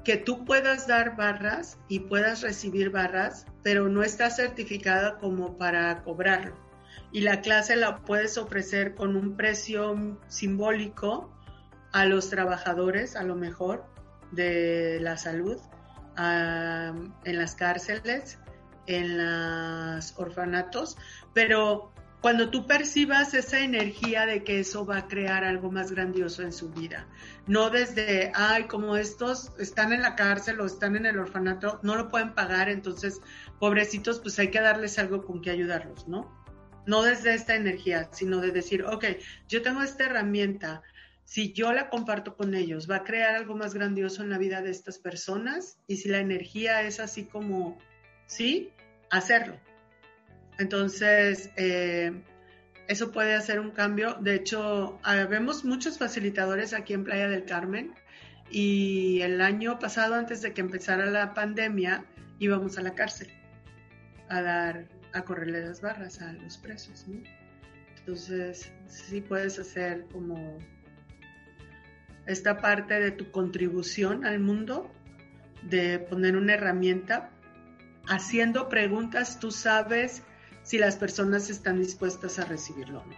que 0.05 0.16
tú 0.16 0.44
puedas 0.44 0.88
dar 0.88 1.16
barras 1.16 1.78
y 1.88 2.00
puedas 2.00 2.42
recibir 2.42 2.90
barras, 2.90 3.46
pero 3.62 3.88
no 3.88 4.02
está 4.02 4.31
certificada 4.31 5.18
como 5.18 5.57
para 5.57 6.02
cobrarlo. 6.02 6.57
Y 7.12 7.20
la 7.20 7.40
clase 7.40 7.76
la 7.76 8.00
puedes 8.00 8.37
ofrecer 8.37 8.94
con 8.94 9.16
un 9.16 9.37
precio 9.37 10.18
simbólico 10.26 11.32
a 11.92 12.05
los 12.07 12.31
trabajadores, 12.31 13.16
a 13.16 13.22
lo 13.22 13.37
mejor, 13.37 13.85
de 14.31 14.98
la 15.00 15.16
salud, 15.16 15.59
en 16.16 17.38
las 17.38 17.55
cárceles, 17.55 18.38
en 18.87 19.16
los 19.16 20.18
orfanatos, 20.18 20.96
pero 21.33 21.92
cuando 22.20 22.50
tú 22.50 22.66
percibas 22.66 23.35
esa 23.35 23.61
energía 23.61 24.26
de 24.26 24.44
que 24.44 24.61
eso 24.61 24.87
va 24.87 24.98
a 24.98 25.09
crear 25.09 25.42
algo 25.42 25.72
más 25.72 25.90
grandioso 25.90 26.42
en 26.42 26.52
su 26.52 26.70
vida, 26.70 27.09
no 27.46 27.68
desde, 27.68 28.31
ay, 28.35 28.64
como 28.64 28.96
estos 28.96 29.50
están 29.59 29.92
en 29.92 30.02
la 30.02 30.14
cárcel 30.14 30.61
o 30.61 30.66
están 30.66 30.94
en 30.96 31.07
el 31.07 31.18
orfanato, 31.18 31.81
no 31.83 31.96
lo 31.96 32.11
pueden 32.11 32.35
pagar, 32.35 32.68
entonces, 32.68 33.20
pobrecitos, 33.59 34.20
pues 34.20 34.38
hay 34.38 34.50
que 34.50 34.61
darles 34.61 34.98
algo 34.98 35.24
con 35.24 35.42
que 35.42 35.50
ayudarlos, 35.50 36.07
¿no? 36.07 36.31
No 36.87 37.02
desde 37.02 37.35
esta 37.35 37.57
energía, 37.57 38.09
sino 38.12 38.40
de 38.40 38.52
decir, 38.52 38.85
ok, 38.85 39.05
yo 39.48 39.62
tengo 39.62 39.83
esta 39.83 40.05
herramienta, 40.05 40.83
si 41.24 41.52
yo 41.52 41.72
la 41.72 41.88
comparto 41.88 42.37
con 42.37 42.54
ellos, 42.54 42.90
va 42.90 42.96
a 42.96 43.04
crear 43.04 43.35
algo 43.35 43.54
más 43.54 43.74
grandioso 43.74 44.22
en 44.22 44.30
la 44.30 44.38
vida 44.38 44.61
de 44.62 44.70
estas 44.70 44.98
personas 44.98 45.78
y 45.87 45.96
si 45.96 46.08
la 46.08 46.18
energía 46.18 46.82
es 46.82 47.00
así 47.00 47.24
como, 47.24 47.78
sí, 48.26 48.70
hacerlo. 49.11 49.56
Entonces, 50.58 51.50
eh, 51.56 52.12
eso 52.88 53.12
puede 53.12 53.35
hacer 53.35 53.61
un 53.61 53.70
cambio. 53.70 54.14
De 54.20 54.35
hecho, 54.35 55.00
vemos 55.28 55.64
muchos 55.64 55.98
facilitadores 55.98 56.74
aquí 56.74 56.92
en 56.92 57.04
Playa 57.04 57.28
del 57.28 57.44
Carmen 57.44 57.94
y 58.50 59.22
el 59.22 59.40
año 59.40 59.78
pasado, 59.78 60.14
antes 60.14 60.42
de 60.42 60.52
que 60.52 60.61
empezara 60.61 61.06
la 61.06 61.32
pandemia, 61.32 62.04
íbamos 62.38 62.76
a 62.76 62.82
la 62.82 62.94
cárcel 62.94 63.28
a 64.28 64.42
dar, 64.42 64.88
a 65.12 65.22
correrle 65.22 65.64
las 65.64 65.80
barras 65.80 66.20
a 66.20 66.32
los 66.35 66.58
presos. 66.58 67.06
Entonces, 67.98 68.70
sí 68.88 69.20
puedes 69.20 69.58
hacer 69.58 70.04
como 70.12 70.58
esta 72.26 72.58
parte 72.58 73.00
de 73.00 73.11
tu 73.11 73.30
contribución 73.30 74.24
al 74.24 74.38
mundo, 74.38 74.90
de 75.62 75.98
poner 75.98 76.37
una 76.37 76.54
herramienta, 76.54 77.30
haciendo 78.06 78.68
preguntas, 78.68 79.38
tú 79.38 79.50
sabes 79.50 80.22
si 80.62 80.78
las 80.78 80.96
personas 80.96 81.50
están 81.50 81.78
dispuestas 81.78 82.38
a 82.38 82.44
recibirlo 82.44 83.00
o 83.00 83.06
no. 83.06 83.16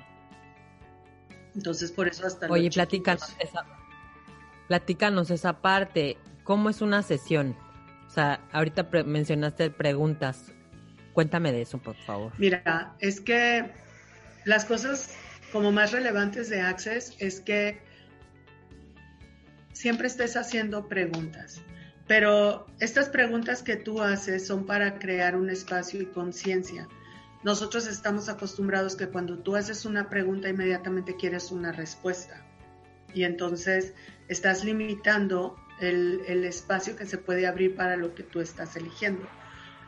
Entonces, 1.55 1.93
por 1.93 2.09
eso 2.09 2.27
hasta... 2.27 2.49
Oye, 2.49 2.71
platícanos 2.71 3.35
esa, 3.39 3.65
platícanos 4.69 5.31
esa 5.31 5.61
parte. 5.61 6.17
¿Cómo 6.43 6.69
es 6.71 6.81
una 6.81 7.03
sesión? 7.03 7.57
O 8.07 8.11
sea, 8.11 8.41
ahorita 8.53 8.89
mencionaste 9.05 9.71
preguntas. 9.71 10.53
Cuéntame 11.13 11.53
de 11.53 11.63
eso, 11.63 11.79
por 11.79 11.97
favor. 11.97 12.33
Mira, 12.39 12.97
es 12.99 13.21
que 13.21 13.71
las 14.45 14.65
cosas 14.65 15.15
como 15.53 15.71
más 15.71 15.93
relevantes 15.93 16.51
de 16.51 16.61
Access 16.61 17.15
es 17.21 17.41
que 17.41 17.81
siempre 19.75 20.07
estés 20.07 20.37
haciendo 20.37 20.89
preguntas, 20.89 21.61
pero 22.07 22.67
estas 22.81 23.11
preguntas 23.11 23.63
que 23.63 23.77
tú 23.77 24.01
haces 24.01 24.47
son 24.47 24.65
para 24.65 24.99
crear 24.99 25.37
un 25.37 25.51
espacio 25.51 26.01
y 26.01 26.07
conciencia. 26.07 26.89
Nosotros 27.43 27.87
estamos 27.87 28.31
acostumbrados 28.31 28.97
que 28.97 29.09
cuando 29.09 29.39
tú 29.39 29.57
haces 29.57 29.85
una 29.85 30.09
pregunta 30.09 30.49
inmediatamente 30.49 31.17
quieres 31.17 31.51
una 31.51 31.73
respuesta 31.73 32.43
y 33.13 33.25
entonces 33.25 33.93
estás 34.29 34.65
limitando 34.65 35.57
el, 35.81 36.45
espacio 36.45 36.97
que 36.97 37.05
se 37.05 37.19
puede 37.19 37.47
abrir 37.47 37.75
para 37.75 37.97
lo 37.97 38.15
que 38.15 38.23
tú 38.23 38.41
estás 38.41 38.77
eligiendo. 38.77 39.29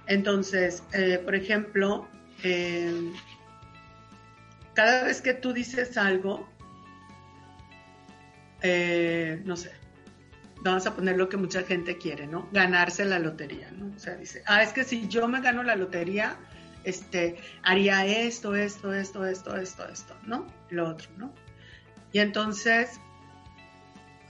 Entonces, 0.07 0.83
eh, 0.93 1.19
por 1.25 1.35
ejemplo, 1.35 2.09
eh, 2.43 3.13
cada 4.75 5.05
vez 5.05 5.23
que 5.23 5.33
tú 5.33 5.53
dices 5.53 5.97
algo, 5.97 6.49
eh, 8.63 9.41
no 9.45 9.57
sé, 9.57 9.73
vamos 10.63 10.87
a 10.87 10.95
poner 10.95 11.17
lo 11.17 11.29
que 11.29 11.37
mucha 11.37 11.63
gente 11.63 11.99
quiere, 11.99 12.27
¿no? 12.27 12.49
Ganarse 12.53 13.05
la 13.05 13.19
lotería, 13.19 13.71
¿no? 13.73 13.95
O 13.95 13.99
sea, 13.99 14.17
dice, 14.17 14.43
ah, 14.47 14.63
es 14.63 14.73
que 14.73 14.85
si 14.85 15.09
yo 15.09 15.29
me 15.29 15.41
gano 15.41 15.63
la 15.63 15.77
lotería, 15.77 16.37
este, 16.85 17.37
haría 17.63 18.07
esto, 18.07 18.55
esto, 18.55 18.93
esto, 18.93 19.27
esto, 19.27 19.57
esto, 19.57 19.89
esto, 19.89 20.17
¿no? 20.25 20.47
Lo 20.71 20.89
otro, 20.89 21.09
¿no? 21.17 21.33
Y 22.13 22.21
entonces 22.21 23.01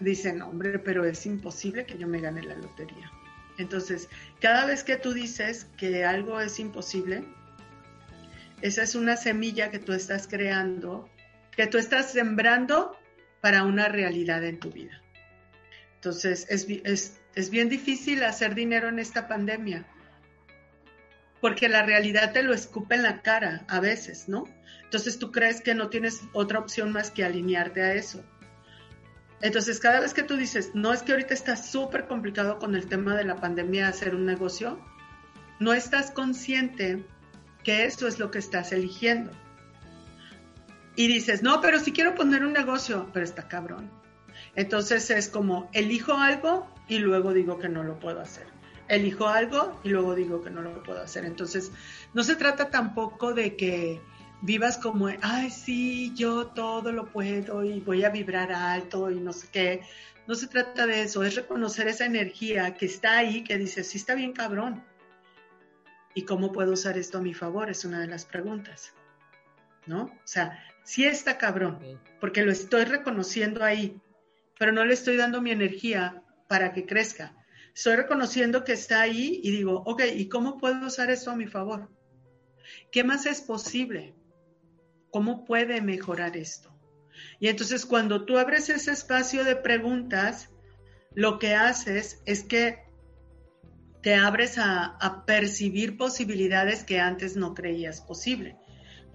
dicen, 0.00 0.42
hombre, 0.42 0.78
pero 0.78 1.04
es 1.04 1.24
imposible 1.26 1.86
que 1.86 1.98
yo 1.98 2.06
me 2.06 2.20
gane 2.20 2.42
la 2.42 2.56
lotería. 2.56 3.10
Entonces, 3.58 4.08
cada 4.40 4.66
vez 4.66 4.84
que 4.84 4.96
tú 4.96 5.12
dices 5.12 5.66
que 5.76 6.04
algo 6.04 6.40
es 6.40 6.58
imposible, 6.58 7.24
esa 8.60 8.82
es 8.82 8.94
una 8.94 9.16
semilla 9.16 9.70
que 9.70 9.78
tú 9.78 9.92
estás 9.92 10.26
creando, 10.26 11.08
que 11.56 11.66
tú 11.66 11.78
estás 11.78 12.12
sembrando 12.12 12.96
para 13.46 13.62
una 13.62 13.86
realidad 13.86 14.42
en 14.42 14.58
tu 14.58 14.72
vida. 14.72 15.00
Entonces, 15.94 16.48
es, 16.50 17.20
es, 17.36 17.50
bien 17.50 17.68
difícil 17.68 18.24
hacer 18.24 18.56
dinero 18.56 18.88
en 18.88 18.98
esta 18.98 19.28
pandemia, 19.28 19.86
porque 21.40 21.68
la 21.68 21.84
realidad 21.84 22.32
te 22.32 22.42
lo 22.42 22.52
escupe 22.52 22.96
en 22.96 23.04
la 23.04 23.22
cara 23.22 23.64
a 23.68 23.78
veces, 23.78 24.28
¿no? 24.28 24.48
Entonces 24.82 25.20
tú 25.20 25.30
crees 25.30 25.60
que 25.60 25.76
no 25.76 25.90
tienes 25.90 26.22
otra 26.32 26.58
opción 26.58 26.90
más 26.90 27.12
que 27.12 27.24
alinearte 27.24 27.82
a 27.82 27.94
eso. 27.94 28.24
Entonces, 29.42 29.78
cada 29.78 30.00
vez 30.00 30.12
que 30.12 30.24
tú 30.24 30.36
dices, 30.36 30.72
no 30.74 30.92
es 30.92 31.04
que 31.04 31.12
ahorita 31.12 31.32
está 31.32 31.56
súper 31.56 32.08
complicado 32.08 32.58
con 32.58 32.74
el 32.74 32.88
tema 32.88 33.14
de 33.14 33.22
la 33.22 33.36
pandemia 33.36 33.86
hacer 33.86 34.16
un 34.16 34.26
negocio, 34.26 34.84
no 35.60 35.72
estás 35.72 36.10
consciente 36.10 37.06
que 37.62 37.84
eso 37.84 38.08
es 38.08 38.18
lo 38.18 38.32
que 38.32 38.40
estás 38.40 38.72
eligiendo. 38.72 39.30
Y 40.96 41.08
dices, 41.08 41.42
no, 41.42 41.60
pero 41.60 41.78
si 41.78 41.92
quiero 41.92 42.14
poner 42.14 42.44
un 42.44 42.52
negocio, 42.52 43.08
pero 43.12 43.24
está 43.24 43.48
cabrón. 43.48 43.90
Entonces 44.54 45.10
es 45.10 45.28
como, 45.28 45.68
elijo 45.72 46.14
algo 46.14 46.66
y 46.88 46.98
luego 46.98 47.32
digo 47.32 47.58
que 47.58 47.68
no 47.68 47.82
lo 47.82 47.98
puedo 47.98 48.20
hacer. 48.20 48.46
Elijo 48.88 49.28
algo 49.28 49.78
y 49.84 49.90
luego 49.90 50.14
digo 50.14 50.42
que 50.42 50.50
no 50.50 50.62
lo 50.62 50.82
puedo 50.82 51.02
hacer. 51.02 51.24
Entonces, 51.24 51.70
no 52.14 52.24
se 52.24 52.36
trata 52.36 52.70
tampoco 52.70 53.34
de 53.34 53.56
que 53.56 54.00
vivas 54.40 54.78
como, 54.78 55.08
ay, 55.22 55.50
sí, 55.50 56.12
yo 56.14 56.46
todo 56.48 56.92
lo 56.92 57.06
puedo 57.06 57.64
y 57.64 57.80
voy 57.80 58.04
a 58.04 58.10
vibrar 58.10 58.52
alto 58.52 59.10
y 59.10 59.20
no 59.20 59.32
sé 59.32 59.48
qué. 59.52 59.82
No 60.26 60.34
se 60.34 60.46
trata 60.46 60.86
de 60.86 61.02
eso, 61.02 61.22
es 61.22 61.36
reconocer 61.36 61.88
esa 61.88 62.06
energía 62.06 62.74
que 62.74 62.86
está 62.86 63.18
ahí, 63.18 63.44
que 63.44 63.58
dice, 63.58 63.84
sí 63.84 63.98
está 63.98 64.14
bien 64.14 64.32
cabrón, 64.32 64.82
¿Y 66.16 66.22
cómo 66.22 66.50
puedo 66.50 66.72
usar 66.72 66.96
esto 66.96 67.18
a 67.18 67.20
mi 67.20 67.34
favor? 67.34 67.68
Es 67.68 67.84
una 67.84 68.00
de 68.00 68.06
las 68.06 68.24
preguntas. 68.24 68.94
¿No? 69.84 70.04
O 70.04 70.20
sea, 70.24 70.58
sí 70.86 71.04
está 71.04 71.36
cabrón, 71.36 71.78
porque 72.20 72.42
lo 72.42 72.52
estoy 72.52 72.84
reconociendo 72.84 73.62
ahí, 73.62 74.00
pero 74.58 74.72
no 74.72 74.84
le 74.84 74.94
estoy 74.94 75.16
dando 75.16 75.42
mi 75.42 75.50
energía 75.50 76.22
para 76.48 76.72
que 76.72 76.86
crezca. 76.86 77.36
Estoy 77.74 77.96
reconociendo 77.96 78.64
que 78.64 78.72
está 78.72 79.02
ahí 79.02 79.40
y 79.42 79.50
digo, 79.50 79.82
ok, 79.84 80.02
¿y 80.14 80.28
cómo 80.28 80.56
puedo 80.56 80.86
usar 80.86 81.10
esto 81.10 81.30
a 81.30 81.36
mi 81.36 81.46
favor? 81.46 81.90
¿Qué 82.90 83.04
más 83.04 83.26
es 83.26 83.42
posible? 83.42 84.14
¿Cómo 85.10 85.44
puede 85.44 85.82
mejorar 85.82 86.36
esto? 86.36 86.72
Y 87.40 87.48
entonces 87.48 87.84
cuando 87.84 88.24
tú 88.24 88.38
abres 88.38 88.70
ese 88.70 88.92
espacio 88.92 89.44
de 89.44 89.56
preguntas, 89.56 90.50
lo 91.14 91.38
que 91.38 91.54
haces 91.54 92.22
es 92.26 92.44
que 92.44 92.78
te 94.02 94.14
abres 94.14 94.56
a, 94.58 95.24
percibir 95.26 95.96
posibilidades 95.96 96.84
que 96.84 97.00
antes 97.00 97.36
no 97.36 97.54
creías 97.54 98.00
posible. 98.00 98.56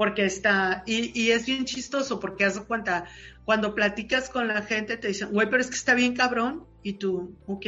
Porque 0.01 0.25
está, 0.25 0.81
y, 0.87 1.29
es 1.29 1.45
bien 1.45 1.63
chistoso, 1.65 2.19
porque 2.19 2.43
haz 2.43 2.59
cuenta, 2.61 3.05
cuando 3.45 3.75
platicas 3.75 4.31
con 4.31 4.47
la 4.47 4.63
gente 4.63 4.97
te 4.97 5.09
dicen, 5.09 5.29
güey, 5.29 5.47
pero 5.47 5.61
es 5.61 5.69
que 5.69 5.75
está 5.75 5.93
bien 5.93 6.15
cabrón, 6.15 6.65
y 6.81 6.93
tú, 6.93 7.37
ok, 7.45 7.67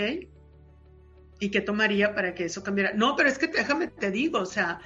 ¿y 1.40 1.50
qué 1.52 1.62
tomaría 1.62 2.16
para 2.16 2.34
que 2.34 2.46
eso 2.46 2.64
cambiara? 2.64 2.94
No, 2.96 3.16
pero 3.16 3.30
es 3.30 3.38
que 3.38 3.46
déjame, 3.46 3.86
te 3.86 4.10
digo, 4.10 4.40
o 4.40 4.48
sea, 4.48 4.80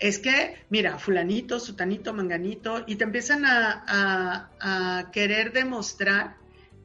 es 0.00 0.18
que, 0.18 0.56
mira, 0.70 0.98
fulanito, 0.98 1.60
sutanito, 1.60 2.12
manganito, 2.12 2.82
y 2.84 2.96
te 2.96 3.04
empiezan 3.04 3.44
a, 3.44 4.50
a 4.58 5.12
querer 5.12 5.52
demostrar 5.52 6.34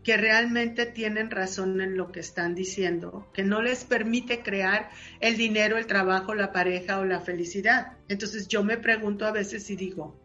que 0.04 0.18
realmente 0.18 0.86
tienen 0.86 1.32
razón 1.32 1.80
en 1.80 1.96
lo 1.96 2.12
que 2.12 2.20
están 2.20 2.56
diciendo, 2.56 3.30
que 3.34 3.44
no 3.44 3.62
les 3.62 3.86
permite 3.86 4.44
crear 4.44 4.90
el 5.22 5.38
dinero, 5.38 5.78
el 5.78 5.88
trabajo, 5.88 6.36
la 6.36 6.52
pareja 6.52 7.00
o 7.00 7.06
la 7.06 7.22
felicidad. 7.22 7.94
Entonces 8.10 8.50
yo 8.50 8.64
me 8.64 8.78
pregunto 8.78 9.26
a 9.26 9.32
veces 9.32 9.70
y 9.70 9.78
digo, 9.78 10.20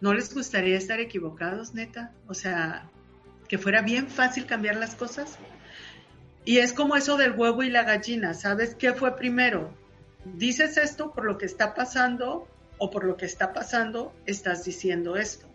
¿no 0.00 0.12
les 0.12 0.34
gustaría 0.34 0.76
estar 0.76 0.98
equivocados, 0.98 1.72
neta? 1.72 2.12
O 2.26 2.34
sea, 2.34 2.90
que 3.46 3.58
fuera 3.58 3.80
bien 3.82 4.08
fácil 4.08 4.46
cambiar 4.46 4.76
las 4.76 4.96
cosas. 4.96 5.38
Y 6.44 6.58
es 6.58 6.72
como 6.72 6.96
eso 6.96 7.16
del 7.16 7.32
huevo 7.32 7.62
y 7.62 7.70
la 7.70 7.84
gallina, 7.84 8.34
¿sabes 8.34 8.74
qué 8.74 8.92
fue 8.92 9.16
primero? 9.16 9.72
Dices 10.24 10.76
esto 10.78 11.12
por 11.12 11.24
lo 11.24 11.38
que 11.38 11.46
está 11.46 11.74
pasando 11.74 12.48
o 12.78 12.90
por 12.90 13.04
lo 13.04 13.16
que 13.16 13.26
está 13.26 13.52
pasando 13.52 14.12
estás 14.26 14.64
diciendo 14.64 15.16
esto. 15.16 15.46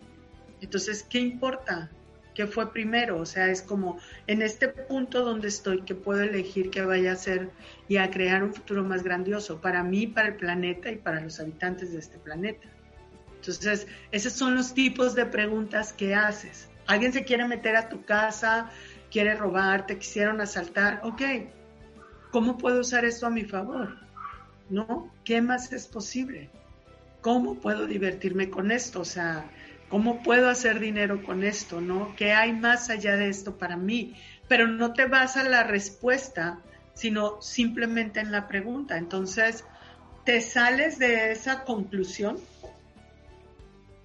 Entonces, 0.61 1.03
¿qué 1.03 1.19
importa? 1.19 1.91
Qué 2.33 2.47
fue 2.47 2.71
primero, 2.71 3.19
o 3.19 3.25
sea, 3.25 3.49
es 3.49 3.61
como 3.61 3.97
en 4.27 4.41
este 4.41 4.67
punto 4.67 5.23
donde 5.23 5.47
estoy 5.47 5.81
que 5.83 5.95
puedo 5.95 6.21
elegir 6.21 6.69
qué 6.69 6.81
vaya 6.83 7.11
a 7.13 7.15
ser 7.15 7.51
y 7.87 7.97
a 7.97 8.09
crear 8.09 8.43
un 8.43 8.53
futuro 8.53 8.83
más 8.83 9.03
grandioso 9.03 9.61
para 9.61 9.83
mí, 9.83 10.07
para 10.07 10.29
el 10.29 10.35
planeta 10.35 10.91
y 10.91 10.95
para 10.97 11.21
los 11.21 11.39
habitantes 11.39 11.93
de 11.93 11.99
este 11.99 12.17
planeta. 12.17 12.67
Entonces, 13.35 13.87
esos 14.11 14.33
son 14.33 14.55
los 14.55 14.73
tipos 14.73 15.15
de 15.15 15.25
preguntas 15.25 15.91
que 15.93 16.15
haces. 16.15 16.69
Alguien 16.87 17.13
se 17.13 17.23
quiere 17.23 17.47
meter 17.47 17.75
a 17.75 17.89
tu 17.89 18.03
casa, 18.03 18.69
quiere 19.11 19.35
robarte, 19.35 19.97
quisieron 19.97 20.41
asaltar, 20.41 21.01
ok, 21.03 21.21
¿cómo 22.31 22.57
puedo 22.57 22.79
usar 22.79 23.05
esto 23.05 23.27
a 23.27 23.29
mi 23.29 23.43
favor? 23.43 23.97
¿No? 24.69 25.11
¿Qué 25.23 25.41
más 25.41 25.71
es 25.71 25.87
posible? 25.87 26.49
¿Cómo 27.21 27.55
puedo 27.55 27.85
divertirme 27.85 28.49
con 28.49 28.71
esto? 28.71 29.01
O 29.01 29.05
sea, 29.05 29.45
¿Cómo 29.93 30.23
puedo 30.23 30.49
hacer 30.49 30.79
dinero 30.79 31.21
con 31.21 31.43
esto? 31.43 31.79
¿No? 31.79 32.15
¿Qué 32.15 32.31
hay 32.31 32.51
más 32.51 32.89
allá 32.89 33.15
de 33.15 33.29
esto 33.29 33.59
para 33.59 33.77
mí? 33.77 34.15
Pero 34.47 34.67
no 34.67 34.91
te 34.93 35.05
vas 35.05 35.37
a 35.37 35.47
la 35.47 35.61
respuesta, 35.61 36.63
sino 36.95 37.39
simplemente 37.43 38.19
en 38.19 38.31
la 38.31 38.47
pregunta. 38.47 38.97
Entonces, 38.97 39.63
te 40.25 40.41
sales 40.41 40.97
de 40.97 41.31
esa 41.31 41.63
conclusión 41.63 42.39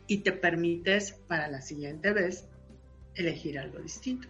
y 0.07 0.19
te 0.19 0.33
permites 0.33 1.13
para 1.27 1.49
la 1.49 1.63
siguiente 1.63 2.13
vez 2.13 2.47
elegir 3.15 3.59
algo 3.59 3.79
distinto. 3.79 4.29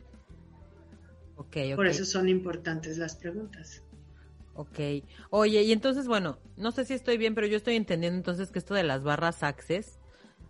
Okay, 1.35 1.75
Por 1.75 1.89
eso 1.89 2.05
son 2.05 2.29
importantes 2.29 2.99
las 2.99 3.17
preguntas. 3.17 3.83
Ok. 4.55 4.79
Oye, 5.31 5.63
y 5.65 5.73
entonces, 5.73 6.07
bueno, 6.07 6.39
no 6.57 6.71
sé 6.71 6.85
si 6.85 6.95
estoy 6.95 7.19
bien, 7.19 7.35
pero 7.35 7.49
yo 7.49 7.57
estoy 7.57 7.75
entendiendo 7.75 8.17
entonces 8.17 8.53
que 8.53 8.61
esto 8.61 8.75
de 8.75 8.85
las 8.85 9.03
barras 9.03 9.43
Access 9.43 9.99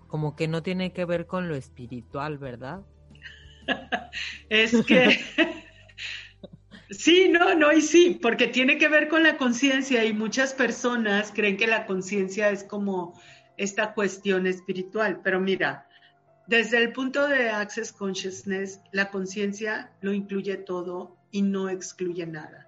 como 0.09 0.35
que 0.35 0.49
no 0.49 0.63
tiene 0.63 0.93
que 0.93 1.05
ver 1.05 1.27
con 1.27 1.49
lo 1.49 1.55
espiritual, 1.55 2.39
¿verdad? 2.39 2.81
es 4.49 4.85
que 4.85 5.21
Sí, 6.91 7.29
no, 7.29 7.55
no, 7.55 7.71
y 7.71 7.83
sí, 7.83 8.19
porque 8.21 8.49
tiene 8.49 8.79
que 8.79 8.89
ver 8.89 9.09
con 9.09 9.23
la 9.23 9.37
conciencia 9.37 10.07
y 10.07 10.15
muchas 10.15 10.55
personas 10.55 11.33
creen 11.35 11.59
que 11.59 11.67
la 11.67 11.85
conciencia 11.85 12.49
es 12.49 12.65
como 12.65 13.21
esta 13.59 13.93
cuestión 13.93 14.47
espiritual, 14.47 15.21
pero 15.23 15.39
mira, 15.39 15.87
desde 16.47 16.79
el 16.79 16.93
punto 16.93 17.29
de 17.29 17.51
Access 17.51 17.93
Consciousness, 17.93 18.81
la 18.93 19.11
conciencia 19.11 19.93
lo 20.01 20.15
incluye 20.15 20.57
todo 20.57 21.19
y 21.31 21.43
no 21.43 21.69
excluye 21.69 22.27
nada. 22.27 22.67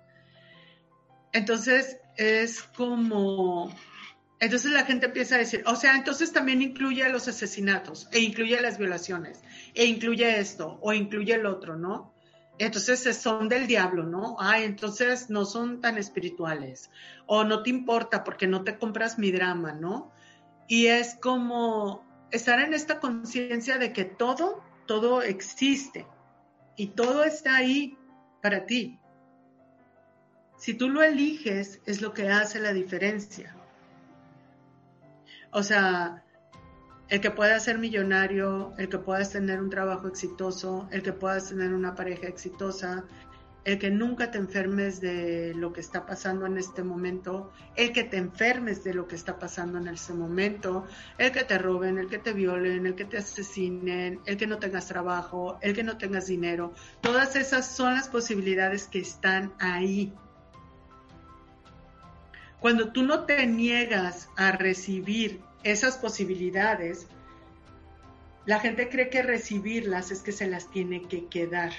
Entonces, 1.33 1.99
es 2.19 2.63
como, 2.63 3.75
entonces 4.41 4.73
la 4.73 4.87
gente 4.87 5.07
empieza 5.07 5.35
a 5.35 5.39
decir, 5.39 5.63
o 5.67 5.77
sea, 5.77 5.95
entonces 5.95 6.33
también 6.33 6.63
incluye 6.63 7.07
los 7.11 7.29
asesinatos, 7.29 8.09
e 8.11 8.21
incluye 8.21 8.59
las 8.61 8.79
violaciones, 8.79 9.43
e 9.75 9.85
incluye 9.85 10.41
esto, 10.41 10.79
o 10.81 10.95
incluye 10.95 11.35
el 11.35 11.45
otro, 11.45 11.77
¿no? 11.77 12.15
Entonces 12.59 13.17
son 13.17 13.51
del 13.51 13.67
diablo, 13.67 14.05
¿no? 14.05 14.37
Ay, 14.39 14.65
entonces 14.65 15.29
no 15.29 15.45
son 15.45 15.83
tan 15.83 15.99
espirituales, 15.99 16.91
o 17.27 17.45
no 17.45 17.63
te 17.63 17.71
importa 17.71 18.25
porque 18.25 18.47
no 18.47 18.65
te 18.65 18.79
compras 18.79 19.19
mi 19.19 19.31
drama, 19.31 19.73
¿no? 19.73 20.11
Y 20.69 20.87
es 20.87 21.17
como 21.21 22.05
estar 22.31 22.61
en 22.61 22.73
esta 22.73 22.99
conciencia 22.99 23.77
de 23.77 23.93
que 23.93 24.05
todo, 24.05 24.63
todo 24.87 25.21
existe 25.23 26.07
y 26.77 26.89
todo 26.89 27.25
está 27.25 27.57
ahí 27.57 27.99
para 28.41 28.65
ti. 28.65 28.99
Si 30.57 30.75
tú 30.75 30.89
lo 30.89 31.03
eliges, 31.03 31.81
es 31.85 32.01
lo 32.01 32.15
que 32.15 32.29
hace 32.29 32.59
la 32.59 32.73
diferencia. 32.73 33.57
O 35.53 35.63
sea, 35.63 36.25
el 37.09 37.21
que 37.21 37.31
puedas 37.31 37.65
ser 37.65 37.79
millonario, 37.79 38.73
el 38.79 38.89
que 38.89 38.99
puedas 38.99 39.33
tener 39.33 39.61
un 39.61 39.69
trabajo 39.69 40.07
exitoso, 40.07 40.89
el 40.93 41.03
que 41.03 41.13
puedas 41.13 41.49
tener 41.49 41.75
una 41.75 41.95
pareja 41.95 42.29
exitosa, 42.29 43.05
el 43.65 43.79
que 43.79 43.91
nunca 43.91 44.31
te 44.31 44.39
enfermes 44.39 45.01
de 45.01 45.53
lo 45.55 45.73
que 45.73 45.81
está 45.81 46.07
pasando 46.07 46.47
en 46.47 46.57
este 46.57 46.83
momento, 46.83 47.53
el 47.77 47.93
que 47.93 48.05
te 48.05 48.17
enfermes 48.17 48.85
de 48.85 48.95
lo 48.95 49.07
que 49.07 49.17
está 49.17 49.39
pasando 49.39 49.79
en 49.79 49.89
este 49.89 50.15
momento, 50.15 50.87
el 51.19 51.33
que 51.33 51.45
te 51.45 51.59
roben, 51.59 51.99
el 51.99 52.09
que 52.09 52.19
te 52.19 52.33
violen, 52.33 52.87
el 52.87 52.95
que 52.95 53.05
te 53.05 53.19
asesinen, 53.19 54.21
el 54.25 54.37
que 54.37 54.47
no 54.47 54.59
tengas 54.59 54.87
trabajo, 54.87 55.59
el 55.61 55.75
que 55.75 55.83
no 55.83 55.99
tengas 55.99 56.27
dinero, 56.27 56.73
todas 57.01 57.37
esas 57.37 57.67
son 57.67 57.95
las 57.95 58.09
posibilidades 58.09 58.87
que 58.87 59.01
están 59.01 59.53
ahí. 59.59 60.15
Cuando 62.61 62.93
tú 62.93 63.03
no 63.03 63.25
te 63.25 63.47
niegas 63.47 64.29
a 64.37 64.53
recibir 64.53 65.41
esas 65.63 65.97
posibilidades, 65.97 67.07
la 68.47 68.61
gente 68.61 68.89
cree 68.89 69.09
que 69.11 69.23
recibirlas 69.23 70.11
es 70.11 70.21
que 70.21 70.33
se 70.33 70.47
las 70.47 70.71
tiene 70.71 71.03
que 71.03 71.27
quedar. 71.27 71.73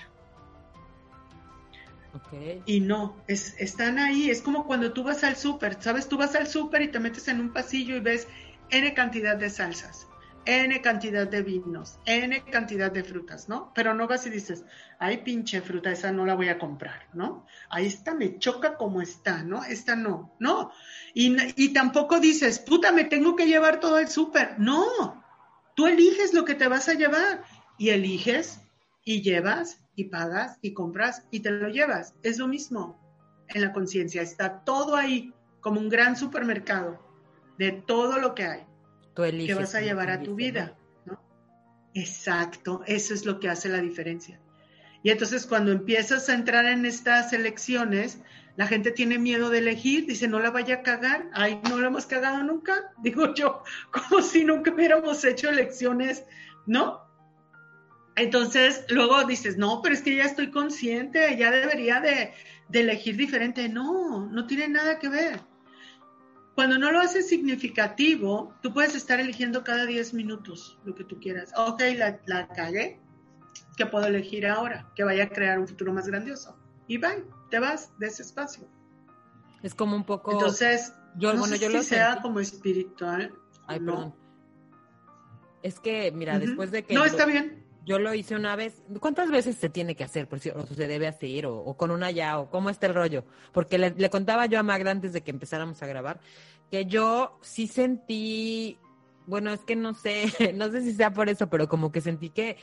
Y 2.66 2.82
no, 2.82 3.16
es, 3.28 3.56
están 3.58 4.00
ahí, 4.00 4.30
es 4.30 4.42
como 4.42 4.66
cuando 4.66 4.92
tú 4.92 5.04
vas 5.04 5.24
al 5.24 5.38
súper, 5.38 5.82
¿sabes? 5.82 6.08
Tú 6.08 6.18
vas 6.18 6.36
al 6.36 6.48
súper 6.48 6.82
y 6.82 6.88
te 6.90 7.00
metes 7.00 7.28
en 7.28 7.40
un 7.40 7.54
pasillo 7.54 7.96
y 7.96 8.00
ves 8.00 8.28
N 8.70 8.94
cantidad 8.94 9.38
de 9.38 9.50
salsas. 9.50 10.08
N 10.46 10.82
cantidad 10.82 11.28
de 11.28 11.44
vinos, 11.44 12.00
N 12.06 12.44
cantidad 12.46 12.92
de 12.92 13.04
frutas, 13.04 13.48
¿no? 13.48 13.72
Pero 13.76 13.94
no 13.94 14.08
vas 14.08 14.26
y 14.26 14.30
dices, 14.30 14.66
ay, 15.00 15.18
pinche 15.18 15.62
fruta, 15.62 15.92
esa 15.92 16.12
no 16.12 16.26
la 16.26 16.34
voy 16.34 16.50
a 16.50 16.58
comprar, 16.58 17.08
¿no? 17.14 17.46
Ahí 17.70 17.86
está, 17.86 18.16
me 18.16 18.40
choca 18.40 18.76
como 18.76 19.02
está, 19.02 19.44
¿no? 19.44 19.64
Esta 19.64 19.96
no, 19.96 20.36
no. 20.40 20.72
Y, 21.14 21.36
y 21.56 21.74
tampoco 21.74 22.20
dices, 22.20 22.60
puta, 22.60 22.92
me 22.92 23.04
tengo 23.04 23.36
que 23.36 23.46
llevar 23.46 23.80
todo 23.80 24.00
el 24.00 24.08
súper. 24.08 24.60
No, 24.60 25.24
tú 25.76 25.88
eliges 25.88 26.34
lo 26.34 26.44
que 26.44 26.56
te 26.56 26.68
vas 26.68 26.90
a 26.90 26.94
llevar 26.94 27.44
y 27.78 27.90
eliges 27.90 28.62
y 29.04 29.22
llevas 29.22 29.80
y 29.96 30.06
pagas 30.06 30.58
y 30.62 30.74
compras 30.74 31.24
y 31.30 31.42
te 31.42 31.52
lo 31.52 31.70
llevas. 31.70 32.16
Es 32.24 32.40
lo 32.40 32.48
mismo 32.48 33.00
en 33.48 33.62
la 33.62 33.74
conciencia, 33.74 34.22
está 34.22 34.64
todo 34.64 34.96
ahí 34.96 35.34
como 35.60 35.80
un 35.80 35.90
gran 35.90 36.16
supermercado 36.16 37.00
de 37.58 37.72
todo 37.72 38.18
lo 38.18 38.34
que 38.34 38.46
hay 38.46 38.71
que 39.16 39.54
vas 39.54 39.76
a 39.76 39.82
llevar 39.82 40.10
a 40.10 40.22
tu 40.22 40.36
vida. 40.36 40.78
¿no? 41.06 41.22
Exacto, 41.94 42.84
eso 42.86 43.14
es 43.14 43.26
lo 43.26 43.40
que 43.40 43.50
hace 43.50 43.70
la 43.70 43.80
diferencia. 43.80 44.40
Y 45.04 45.10
entonces 45.10 45.46
cuando 45.46 45.72
empiezas 45.72 46.30
a 46.30 46.34
entrar 46.34 46.66
en 46.66 46.86
estas 46.86 47.34
elecciones, 47.34 48.20
la 48.56 48.68
gente 48.68 48.92
tiene 48.92 49.18
miedo 49.18 49.50
de 49.50 49.60
elegir, 49.60 50.06
dice, 50.06 50.28
no 50.28 50.40
la 50.40 50.52
vaya 50.52 50.76
a 50.76 50.82
cagar, 50.84 51.30
ay, 51.34 51.60
no 51.70 51.80
la 51.80 51.88
hemos 51.88 52.06
cagado 52.06 52.44
nunca, 52.44 52.94
digo 53.02 53.34
yo, 53.34 53.64
como 53.92 54.22
si 54.22 54.44
nunca 54.44 54.72
hubiéramos 54.72 55.24
hecho 55.24 55.50
elecciones, 55.50 56.24
¿no? 56.66 57.02
Entonces 58.16 58.86
luego 58.90 59.24
dices, 59.24 59.58
no, 59.58 59.82
pero 59.82 59.96
es 59.96 60.02
que 60.02 60.16
ya 60.16 60.26
estoy 60.26 60.52
consciente, 60.52 61.36
ya 61.38 61.50
debería 61.50 62.02
de, 62.02 62.34
de 62.68 62.80
elegir 62.82 63.16
diferente. 63.16 63.70
No, 63.70 64.28
no 64.28 64.48
tiene 64.48 64.68
nada 64.68 65.00
que 65.00 65.08
ver. 65.08 65.40
Cuando 66.56 66.78
no 66.78 66.92
lo 66.92 67.00
haces 67.00 67.30
significativo, 67.30 68.54
tú 68.62 68.74
puedes 68.74 68.96
estar 68.96 69.20
eligiendo 69.20 69.64
cada 69.64 69.86
10 69.86 70.14
minutos 70.14 70.78
lo 70.84 70.94
que 70.94 71.04
tú 71.04 71.20
quieras. 71.20 71.54
Ok, 71.56 71.82
la, 71.96 72.20
la 72.26 72.48
cagué. 72.50 73.00
¿Qué 73.78 73.86
puedo 73.86 74.06
elegir 74.06 74.46
ahora? 74.46 74.92
Que 74.96 75.04
vaya 75.04 75.26
a 75.26 75.30
crear 75.30 75.60
un 75.60 75.68
futuro 75.68 75.94
más 75.94 76.08
grandioso. 76.08 76.58
Y 76.88 76.98
bye, 76.98 77.24
te 77.50 77.60
vas 77.60 77.98
de 78.00 78.08
ese 78.08 78.24
espacio. 78.24 78.68
Es 79.64 79.74
como 79.74 79.96
un 79.96 80.04
poco. 80.04 80.34
Entonces, 80.34 80.94
yo, 81.16 81.34
no 81.34 81.46
sé 81.46 81.58
yo 81.58 81.68
si 81.68 81.74
lo 81.74 81.84
sea 81.84 82.20
como 82.22 82.40
espiritual. 82.40 83.34
Ay, 83.68 83.80
perdón. 83.80 84.14
Es 85.64 85.80
que, 85.80 86.12
mira, 86.12 86.40
después 86.40 86.72
de 86.72 86.84
que. 86.84 86.94
No, 86.94 87.06
está 87.06 87.26
bien. 87.26 87.64
Yo 87.92 88.00
lo 88.00 88.14
hice 88.14 88.36
una 88.36 88.56
vez. 88.56 88.82
¿Cuántas 89.02 89.30
veces 89.30 89.58
se 89.58 89.68
tiene 89.68 89.96
que 89.96 90.06
hacer? 90.06 90.26
Por 90.26 90.40
si, 90.40 90.50
o 90.50 90.66
se 90.66 90.88
debe 90.88 91.08
hacer, 91.08 91.46
o, 91.46 91.74
con 91.76 91.92
una 91.92 92.10
ya, 92.10 92.40
o 92.40 92.50
cómo 92.50 92.70
está 92.70 92.88
el 92.88 92.94
rollo. 92.94 93.26
Porque 93.52 93.78
le, 93.78 94.10
contaba 94.10 94.46
yo 94.46 94.60
a 94.60 94.64
Magda 94.64 94.92
antes 94.92 95.12
de 95.12 95.22
que 95.22 95.32
empezáramos 95.32 95.84
a 95.84 95.88
grabar, 95.88 96.22
que 96.70 96.86
yo 96.86 97.38
sí 97.42 97.68
sentí, 97.68 98.80
bueno, 99.28 99.52
es 99.52 99.60
que 99.66 99.76
no 99.76 99.94
sé, 99.94 100.24
no 100.56 100.72
sé 100.72 100.84
si 100.84 100.94
sea 100.94 101.12
por 101.12 101.28
eso, 101.28 101.50
pero 101.50 101.68
como 101.68 101.92
que 101.92 102.00
sentí 102.00 102.30
que, 102.30 102.56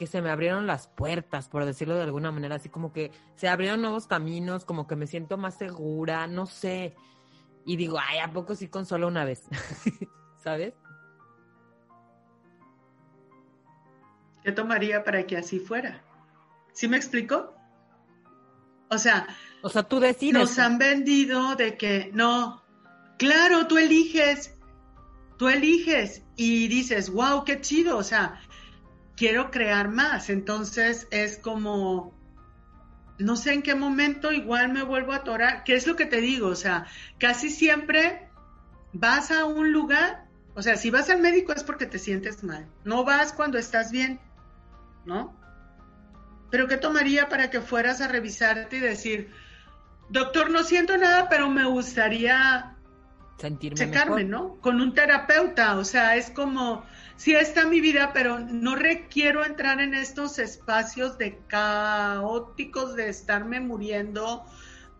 que 0.00 0.08
se 0.08 0.20
me 0.20 0.30
abrieron 0.30 0.66
las 0.66 0.88
puertas, 0.88 1.48
por 1.48 1.64
decirlo 1.64 1.94
de 1.94 2.02
alguna 2.02 2.32
manera, 2.32 2.56
así 2.56 2.68
como 2.68 2.92
que 2.92 3.12
se 3.36 3.46
abrieron 3.46 3.80
nuevos 3.80 4.08
caminos, 4.08 4.64
como 4.64 4.88
que 4.88 4.96
me 4.96 5.06
siento 5.06 5.36
más 5.36 5.54
segura, 5.54 6.26
no 6.26 6.46
sé. 6.46 6.96
Y 7.64 7.76
digo, 7.76 7.96
ay, 8.00 8.18
¿a 8.18 8.32
poco 8.32 8.56
sí 8.56 8.66
con 8.66 8.86
solo 8.86 9.06
una 9.06 9.24
vez? 9.24 9.44
¿Sabes? 10.42 10.74
¿Qué 14.44 14.52
tomaría 14.52 15.02
para 15.02 15.26
que 15.26 15.36
así 15.36 15.58
fuera? 15.58 16.04
¿Sí 16.72 16.86
me 16.86 16.96
explico? 16.96 17.54
O 18.90 18.98
sea, 18.98 19.26
o 19.62 19.70
sea, 19.70 19.82
tú 19.82 19.98
decides. 19.98 20.34
Nos 20.34 20.58
han 20.58 20.76
vendido 20.76 21.56
de 21.56 21.78
que 21.78 22.10
no, 22.12 22.62
claro, 23.18 23.66
tú 23.66 23.78
eliges, 23.78 24.54
tú 25.38 25.48
eliges 25.48 26.22
y 26.36 26.68
dices, 26.68 27.10
wow, 27.10 27.44
qué 27.44 27.62
chido, 27.62 27.96
o 27.96 28.02
sea, 28.02 28.42
quiero 29.16 29.50
crear 29.50 29.88
más. 29.88 30.28
Entonces 30.28 31.08
es 31.10 31.38
como, 31.38 32.12
no 33.18 33.36
sé 33.36 33.54
en 33.54 33.62
qué 33.62 33.74
momento 33.74 34.32
igual 34.32 34.70
me 34.70 34.82
vuelvo 34.82 35.12
a 35.12 35.16
atorar. 35.16 35.64
¿Qué 35.64 35.74
es 35.74 35.86
lo 35.86 35.96
que 35.96 36.04
te 36.04 36.20
digo? 36.20 36.48
O 36.48 36.56
sea, 36.56 36.86
casi 37.18 37.48
siempre 37.48 38.28
vas 38.92 39.30
a 39.30 39.46
un 39.46 39.72
lugar, 39.72 40.26
o 40.54 40.62
sea, 40.62 40.76
si 40.76 40.90
vas 40.90 41.08
al 41.08 41.20
médico 41.20 41.52
es 41.52 41.64
porque 41.64 41.86
te 41.86 41.98
sientes 41.98 42.44
mal, 42.44 42.68
no 42.84 43.04
vas 43.04 43.32
cuando 43.32 43.58
estás 43.58 43.90
bien. 43.90 44.20
¿No? 45.04 45.36
Pero 46.50 46.68
¿qué 46.68 46.76
tomaría 46.76 47.28
para 47.28 47.50
que 47.50 47.60
fueras 47.60 48.00
a 48.00 48.08
revisarte 48.08 48.76
y 48.76 48.80
decir, 48.80 49.32
doctor, 50.08 50.50
no 50.50 50.62
siento 50.62 50.96
nada, 50.96 51.28
pero 51.28 51.48
me 51.50 51.64
gustaría 51.64 52.76
sentirme 53.38 53.76
checarme, 53.76 54.24
¿no? 54.24 54.56
Con 54.60 54.80
un 54.80 54.94
terapeuta, 54.94 55.76
o 55.76 55.84
sea, 55.84 56.16
es 56.16 56.30
como, 56.30 56.84
sí 57.16 57.34
está 57.34 57.66
mi 57.66 57.80
vida, 57.80 58.12
pero 58.12 58.38
no 58.38 58.76
requiero 58.76 59.44
entrar 59.44 59.80
en 59.80 59.94
estos 59.94 60.38
espacios 60.38 61.18
de 61.18 61.38
caóticos 61.48 62.94
de 62.94 63.08
estarme 63.08 63.60
muriendo, 63.60 64.44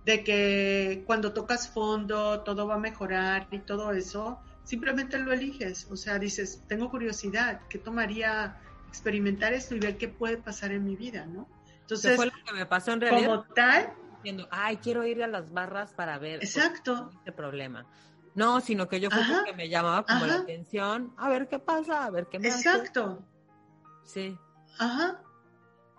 de 0.05 0.23
que 0.25 1.05
cuando 1.07 1.33
tocas 1.33 1.69
fondo 1.69 2.41
todo 2.41 2.67
va 2.67 2.75
a 2.75 2.79
mejorar 2.79 3.47
y 3.51 3.61
todo 3.61 3.93
eso, 3.93 4.41
simplemente 4.65 5.19
lo 5.19 5.33
eliges, 5.33 5.87
o 5.91 5.97
sea, 5.97 6.19
dices, 6.19 6.63
tengo 6.69 6.91
curiosidad, 6.91 7.61
¿qué 7.69 7.79
tomaría 7.79 8.61
experimentar 8.95 9.53
esto 9.53 9.75
y 9.75 9.81
ver 9.81 9.99
qué 9.99 10.09
puede 10.09 10.37
pasar 10.39 10.71
en 10.71 10.85
mi 10.85 10.95
vida, 10.95 11.27
¿no? 11.27 11.49
Entonces, 11.81 12.17
fue 12.17 12.27
lo 12.27 12.33
que 12.47 12.53
me 12.53 12.65
pasó 12.65 12.93
en 12.93 13.01
realidad. 13.01 13.29
Como 13.29 13.55
tal, 13.55 13.93
diciendo, 14.17 14.49
ay, 14.51 14.77
quiero 14.79 15.05
ir 15.05 15.23
a 15.23 15.27
las 15.27 15.53
barras 15.53 15.93
para 15.93 16.17
ver 16.19 16.43
exacto. 16.43 17.11
este 17.19 17.33
problema. 17.33 17.87
No, 18.35 18.61
sino 18.61 18.89
que 18.89 19.01
yo 19.01 19.11
fue 19.11 19.23
que 19.45 19.53
me 19.53 19.69
llamaba 19.69 20.05
como 20.05 20.27
la 20.27 20.37
atención, 20.37 21.13
a 21.17 21.29
ver 21.29 21.49
qué 21.49 21.59
pasa, 21.59 22.05
a 22.05 22.11
ver 22.11 22.29
qué 22.29 22.39
me 22.39 22.49
Exacto. 22.49 23.25
Sí. 24.05 24.37
Ajá. 24.79 25.21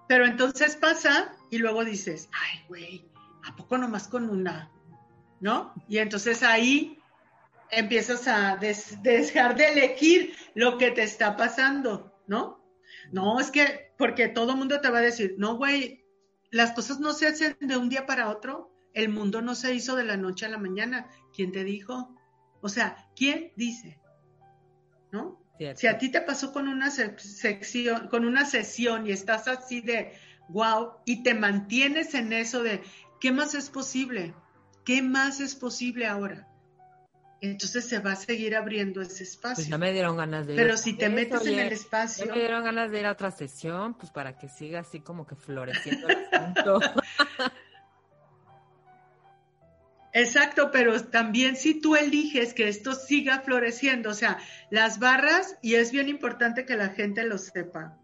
Pero 0.08 0.26
entonces 0.26 0.76
pasa 0.76 1.34
y 1.50 1.58
luego 1.58 1.84
dices, 1.84 2.30
ay, 2.34 2.66
güey, 2.68 3.10
¿a 3.44 3.56
poco 3.56 3.78
nomás 3.78 4.08
con 4.08 4.30
una? 4.30 4.72
¿No? 5.40 5.74
Y 5.88 6.00
entonces 6.00 6.44
ahí 6.44 7.00
empiezas 7.70 8.28
a 8.28 8.58
dejar 8.58 9.56
de 9.56 9.72
elegir 9.72 10.36
lo 10.56 10.78
que 10.78 10.92
te 10.92 11.04
está 11.04 11.36
pasando, 11.36 12.20
¿no? 12.28 12.65
No, 13.12 13.40
es 13.40 13.52
que, 13.52 13.94
porque 13.98 14.28
todo 14.28 14.52
el 14.52 14.58
mundo 14.58 14.82
te 14.82 14.90
va 14.90 15.00
a 15.00 15.02
decir, 15.02 15.36
no, 15.38 15.58
güey, 15.58 16.06
las 16.52 16.72
cosas 16.72 17.00
no 17.00 17.14
se 17.14 17.28
hacen 17.28 17.58
de 17.60 17.78
un 17.78 17.90
día 17.90 18.06
para 18.06 18.30
otro. 18.30 18.72
El 18.94 19.10
mundo 19.10 19.42
no 19.42 19.56
se 19.56 19.74
hizo 19.74 19.96
de 19.96 20.06
la 20.06 20.18
noche 20.18 20.46
a 20.46 20.50
la 20.50 20.58
mañana. 20.58 21.08
¿Quién 21.34 21.52
te 21.52 21.64
dijo? 21.64 22.16
O 22.62 22.70
sea, 22.70 23.10
¿quién 23.16 23.52
dice? 23.56 24.00
¿No? 25.12 25.42
Si 25.76 25.88
a 25.88 25.98
ti 25.98 26.10
te 26.10 26.22
pasó 26.22 26.52
con 26.52 26.68
una 26.68 26.92
sección, 26.92 28.10
con 28.10 28.26
una 28.26 28.46
sesión 28.46 29.08
y 29.08 29.12
estás 29.12 29.48
así 29.48 29.80
de 29.80 30.14
wow 30.50 30.94
y 31.06 31.24
te 31.24 31.34
mantienes 31.34 32.14
en 32.14 32.34
eso 32.34 32.62
de 32.62 32.84
¿qué 33.22 33.32
más 33.32 33.56
es 33.56 33.70
posible? 33.70 34.34
¿Qué 34.84 35.02
más 35.02 35.40
es 35.40 35.56
posible 35.56 36.08
ahora? 36.08 36.48
Entonces 37.52 37.86
se 37.86 38.00
va 38.00 38.14
a 38.14 38.16
seguir 38.16 38.56
abriendo 38.56 39.02
ese 39.02 39.24
espacio. 39.24 39.56
Pues 39.56 39.68
ya 39.68 39.78
me 39.78 39.92
dieron 39.92 40.18
ganas 40.18 40.48
de 40.48 40.54
ir. 40.54 40.60
Pero 40.60 40.78
si 40.78 40.94
te 40.94 41.10
metes 41.10 41.46
en 41.46 41.60
el 41.60 41.72
espacio. 41.72 42.26
Ya 42.26 42.34
me 42.34 42.40
dieron 42.40 42.64
ganas 42.64 42.92
de 42.92 43.00
ir 43.00 43.06
a 43.06 43.12
otra 43.12 43.32
sesión, 43.32 43.94
pues 43.96 44.12
para 44.12 44.38
que 44.38 44.50
siga 44.50 44.80
así 44.80 45.00
como 45.00 45.28
que 45.28 45.36
floreciendo 45.36 46.08
el 46.08 46.28
asunto. 46.32 46.80
Exacto, 50.14 50.72
pero 50.72 51.04
también 51.04 51.58
si 51.58 51.82
tú 51.82 51.98
eliges 51.98 52.54
que 52.54 52.70
esto 52.70 52.94
siga 52.94 53.42
floreciendo, 53.42 54.12
o 54.12 54.14
sea, 54.14 54.38
las 54.70 54.98
barras, 54.98 55.58
y 55.62 55.76
es 55.76 55.92
bien 55.92 56.08
importante 56.08 56.66
que 56.66 56.78
la 56.78 56.88
gente 56.90 57.26
lo 57.26 57.38
sepa, 57.38 58.00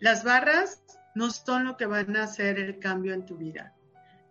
las 0.00 0.24
barras 0.24 0.82
no 1.14 1.30
son 1.30 1.66
lo 1.66 1.76
que 1.76 1.84
van 1.84 2.16
a 2.16 2.24
hacer 2.24 2.58
el 2.58 2.78
cambio 2.78 3.12
en 3.12 3.26
tu 3.26 3.36
vida. 3.36 3.74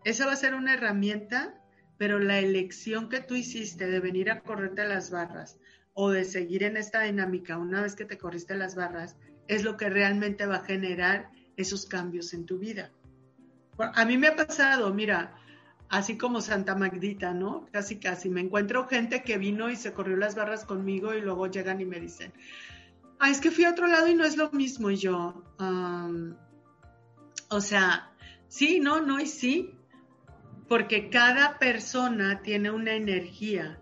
Esa 0.04 0.26
va 0.26 0.34
a 0.34 0.36
ser 0.36 0.56
una 0.56 0.74
herramienta, 0.74 1.54
pero 1.98 2.20
la 2.20 2.40
elección 2.40 3.10
que 3.10 3.22
tú 3.22 3.36
hiciste 3.36 3.88
de 3.88 4.00
venir 4.00 4.30
a 4.30 4.42
correrte 4.42 4.88
las 4.88 5.12
barras 5.12 5.58
o 5.94 6.10
de 6.12 6.26
seguir 6.26 6.64
en 6.64 6.78
esta 6.78 7.02
dinámica 7.02 7.58
una 7.58 7.82
vez 7.82 7.96
que 7.96 8.06
te 8.06 8.18
corriste 8.18 8.56
las 8.56 8.76
barras, 8.76 9.16
es 9.48 9.64
lo 9.64 9.78
que 9.78 9.90
realmente 9.90 10.46
va 10.46 10.58
a 10.58 10.66
generar 10.66 11.32
esos 11.56 11.86
cambios 11.86 12.34
en 12.34 12.46
tu 12.46 12.58
vida. 12.58 12.92
A 13.78 14.06
mí 14.06 14.18
me 14.18 14.28
ha 14.28 14.36
pasado, 14.36 14.94
mira, 14.94 15.36
así 15.90 16.18
como 16.18 16.42
Santa 16.42 16.76
Magdita, 16.76 17.34
¿no? 17.34 17.68
Casi, 17.72 17.98
casi. 17.98 18.30
Me 18.30 18.42
encuentro 18.42 18.88
gente 18.88 19.24
que 19.24 19.38
vino 19.38 19.70
y 19.70 19.76
se 19.76 19.94
corrió 19.94 20.18
las 20.18 20.36
barras 20.36 20.66
conmigo 20.66 21.14
y 21.14 21.22
luego 21.22 21.48
llegan 21.48 21.82
y 21.82 21.86
me 21.86 22.00
dicen, 22.00 22.34
ah, 23.20 23.30
es 23.30 23.40
que 23.40 23.52
fui 23.52 23.66
a 23.66 23.72
otro 23.72 23.88
lado 23.88 24.08
y 24.08 24.16
no 24.16 24.26
es 24.26 24.38
lo 24.38 24.52
mismo. 24.52 24.90
Y 24.90 24.98
yo, 24.98 25.44
o 27.50 27.62
sea, 27.62 28.12
sí, 28.48 28.80
no, 28.80 29.02
no 29.02 29.20
y 29.20 29.28
sí, 29.28 29.75
porque 30.68 31.10
cada 31.10 31.60
persona 31.60 32.42
tiene 32.42 32.72
una 32.72 32.94
energía 32.94 33.80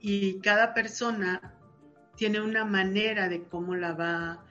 y 0.00 0.40
cada 0.40 0.74
persona 0.74 1.54
tiene 2.16 2.40
una 2.40 2.64
manera 2.64 3.28
de 3.28 3.42
cómo 3.44 3.74
la 3.74 3.92
va 3.92 4.44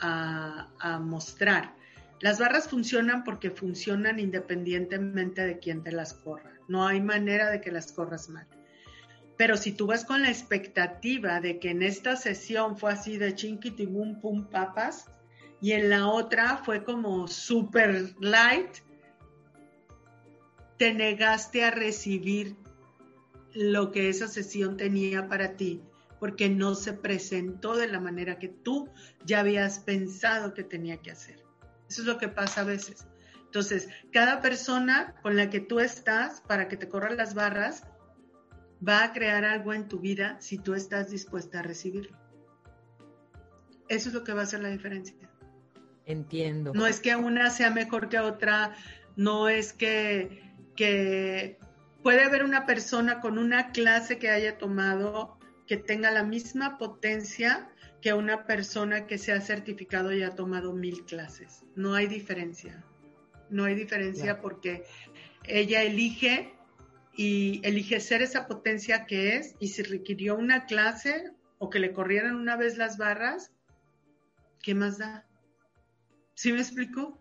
a, 0.00 0.98
mostrar. 1.00 1.74
Las 2.20 2.38
barras 2.38 2.68
funcionan 2.68 3.22
porque 3.24 3.50
funcionan 3.50 4.18
independientemente 4.18 5.44
de 5.44 5.58
quién 5.58 5.82
te 5.82 5.92
las 5.92 6.14
corra. 6.14 6.52
No 6.68 6.86
hay 6.86 7.00
manera 7.00 7.50
de 7.50 7.60
que 7.60 7.70
las 7.70 7.92
corras 7.92 8.28
mal. 8.28 8.46
Pero 9.36 9.56
si 9.56 9.72
tú 9.72 9.86
vas 9.86 10.04
con 10.04 10.22
la 10.22 10.30
expectativa 10.30 11.40
de 11.40 11.58
que 11.58 11.70
en 11.70 11.82
esta 11.82 12.16
sesión 12.16 12.76
fue 12.76 12.92
así 12.92 13.18
de 13.18 13.34
chinquitibum 13.34 14.20
pum 14.20 14.46
papas 14.46 15.06
y 15.60 15.72
en 15.72 15.90
la 15.90 16.06
otra 16.08 16.58
fue 16.58 16.84
como 16.84 17.28
super 17.28 18.14
light, 18.20 18.78
te 20.80 20.94
negaste 20.94 21.62
a 21.62 21.70
recibir 21.70 22.56
lo 23.52 23.92
que 23.92 24.08
esa 24.08 24.28
sesión 24.28 24.78
tenía 24.78 25.28
para 25.28 25.54
ti 25.54 25.82
porque 26.18 26.48
no 26.48 26.74
se 26.74 26.94
presentó 26.94 27.76
de 27.76 27.86
la 27.86 28.00
manera 28.00 28.38
que 28.38 28.48
tú 28.48 28.88
ya 29.26 29.40
habías 29.40 29.80
pensado 29.80 30.54
que 30.54 30.64
tenía 30.64 30.96
que 30.96 31.10
hacer. 31.10 31.44
Eso 31.86 32.00
es 32.00 32.06
lo 32.06 32.16
que 32.16 32.28
pasa 32.28 32.62
a 32.62 32.64
veces. 32.64 33.06
Entonces, 33.44 33.90
cada 34.10 34.40
persona 34.40 35.16
con 35.20 35.36
la 35.36 35.50
que 35.50 35.60
tú 35.60 35.80
estás 35.80 36.40
para 36.40 36.66
que 36.66 36.78
te 36.78 36.88
corran 36.88 37.18
las 37.18 37.34
barras 37.34 37.84
va 38.86 39.04
a 39.04 39.12
crear 39.12 39.44
algo 39.44 39.74
en 39.74 39.86
tu 39.86 39.98
vida 39.98 40.38
si 40.40 40.56
tú 40.56 40.72
estás 40.72 41.10
dispuesta 41.10 41.58
a 41.58 41.62
recibirlo. 41.62 42.16
Eso 43.88 44.08
es 44.08 44.14
lo 44.14 44.24
que 44.24 44.32
va 44.32 44.40
a 44.40 44.44
hacer 44.44 44.60
la 44.60 44.70
diferencia. 44.70 45.14
Entiendo. 46.06 46.72
No 46.72 46.86
es 46.86 47.00
que 47.00 47.14
una 47.16 47.50
sea 47.50 47.70
mejor 47.70 48.08
que 48.08 48.18
otra, 48.18 48.74
no 49.16 49.50
es 49.50 49.74
que, 49.74 50.49
que 50.80 51.58
puede 52.02 52.22
haber 52.22 52.42
una 52.42 52.64
persona 52.64 53.20
con 53.20 53.36
una 53.36 53.70
clase 53.70 54.18
que 54.18 54.30
haya 54.30 54.56
tomado 54.56 55.38
que 55.66 55.76
tenga 55.76 56.10
la 56.10 56.24
misma 56.24 56.78
potencia 56.78 57.70
que 58.00 58.14
una 58.14 58.46
persona 58.46 59.06
que 59.06 59.18
se 59.18 59.32
ha 59.32 59.42
certificado 59.42 60.10
y 60.10 60.22
ha 60.22 60.34
tomado 60.34 60.72
mil 60.72 61.04
clases. 61.04 61.66
No 61.76 61.92
hay 61.92 62.06
diferencia. 62.06 62.82
No 63.50 63.64
hay 63.64 63.74
diferencia 63.74 64.40
porque 64.40 64.84
ella 65.44 65.82
elige 65.82 66.54
y 67.14 67.60
elige 67.62 68.00
ser 68.00 68.22
esa 68.22 68.46
potencia 68.46 69.04
que 69.04 69.36
es 69.36 69.56
y 69.60 69.68
si 69.68 69.82
requirió 69.82 70.34
una 70.34 70.64
clase 70.64 71.30
o 71.58 71.68
que 71.68 71.78
le 71.78 71.92
corrieran 71.92 72.36
una 72.36 72.56
vez 72.56 72.78
las 72.78 72.96
barras, 72.96 73.52
¿qué 74.62 74.74
más 74.74 74.96
da? 74.96 75.26
¿Sí 76.32 76.54
me 76.54 76.60
explico? 76.60 77.20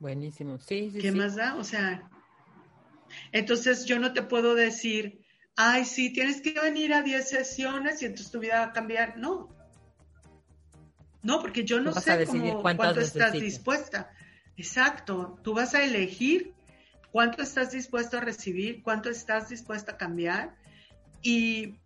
Buenísimo, 0.00 0.58
sí, 0.58 0.90
sí. 0.92 0.98
¿Qué 0.98 1.12
más 1.12 1.36
da? 1.36 1.56
O 1.56 1.64
sea, 1.64 2.10
entonces 3.32 3.84
yo 3.84 3.98
no 3.98 4.12
te 4.12 4.22
puedo 4.22 4.54
decir, 4.54 5.20
ay, 5.56 5.84
sí, 5.84 6.12
tienes 6.12 6.40
que 6.40 6.58
venir 6.58 6.94
a 6.94 7.02
10 7.02 7.28
sesiones 7.28 8.02
y 8.02 8.06
entonces 8.06 8.32
tu 8.32 8.40
vida 8.40 8.60
va 8.60 8.64
a 8.66 8.72
cambiar. 8.72 9.18
No. 9.18 9.48
No, 11.22 11.40
porque 11.40 11.64
yo 11.64 11.80
no 11.80 11.92
sé 11.92 12.24
cómo, 12.24 12.62
cuánto 12.62 13.00
estás 13.00 13.32
dispuesta. 13.34 14.10
Exacto. 14.56 15.38
Tú 15.42 15.52
vas 15.52 15.74
a 15.74 15.84
elegir 15.84 16.54
cuánto 17.12 17.42
estás 17.42 17.72
dispuesto 17.72 18.16
a 18.16 18.20
recibir, 18.20 18.82
cuánto 18.82 19.10
estás 19.10 19.50
dispuesta 19.50 19.92
a 19.92 19.96
cambiar. 19.98 20.56
Y 21.22 21.78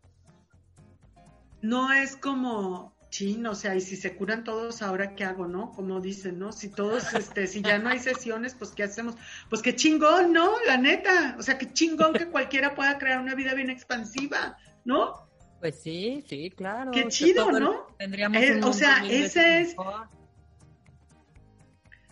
no 1.63 1.93
es 1.93 2.15
como, 2.15 2.94
chin, 3.15 3.47
o 3.47 3.55
sea, 3.55 3.77
y 3.77 3.81
si 3.81 3.95
se 3.95 4.17
curan 4.17 4.43
todos, 4.43 4.83
ahora 4.83 5.15
qué 5.15 5.23
hago, 5.23 5.47
¿no? 5.47 5.71
Como 5.71 6.01
dicen, 6.01 6.41
¿no? 6.41 6.51
Si 6.51 6.69
todos, 6.69 7.15
este, 7.15 7.47
si 7.47 7.63
ya 7.63 7.79
no 7.79 7.91
hay 7.91 8.01
sesiones, 8.01 8.57
pues 8.59 8.73
¿qué 8.73 8.83
hacemos? 8.83 9.15
Pues 9.49 9.63
qué 9.63 9.77
chingón, 9.77 10.33
¿no? 10.33 10.55
La 10.67 10.77
neta, 10.77 11.37
o 11.39 11.43
sea, 11.43 11.57
qué 11.57 11.73
chingón 11.73 12.13
que 12.13 12.27
cualquiera 12.27 12.75
pueda 12.75 12.99
crear 12.99 13.21
una 13.21 13.37
vida 13.37 13.55
bien 13.55 13.71
expansiva, 13.71 14.59
¿no? 14.85 15.29
Pues 15.61 15.81
sí, 15.81 16.25
sí, 16.29 16.51
claro. 16.51 16.91
Qué 16.91 17.07
chido, 17.07 17.53
¿no? 17.53 17.87
Tendríamos 17.99 18.43
eh, 18.43 18.61
o 18.65 18.73
sea, 18.73 19.05
ese 19.09 19.61
es 19.61 19.77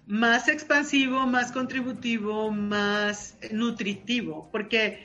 más 0.07 0.47
expansivo, 0.47 1.27
más 1.27 1.51
contributivo, 1.51 2.53
más 2.53 3.37
nutritivo, 3.51 4.49
porque 4.53 5.05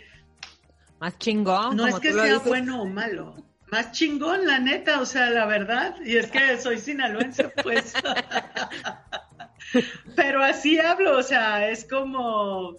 más 0.99 1.17
chingón. 1.17 1.75
No 1.75 1.87
es 1.87 1.99
que 1.99 2.13
sea 2.13 2.37
bueno 2.37 2.83
o 2.83 2.85
malo 2.85 3.46
más 3.71 3.91
chingón, 3.91 4.45
la 4.45 4.59
neta, 4.59 5.01
o 5.01 5.05
sea, 5.05 5.29
la 5.29 5.45
verdad. 5.45 5.95
Y 6.03 6.17
es 6.17 6.31
que 6.31 6.57
soy 6.59 6.79
sinaloense, 6.79 7.49
pues. 7.63 7.93
Pero 10.15 10.43
así 10.43 10.79
hablo, 10.79 11.17
o 11.17 11.23
sea, 11.23 11.69
es 11.69 11.85
como, 11.85 12.75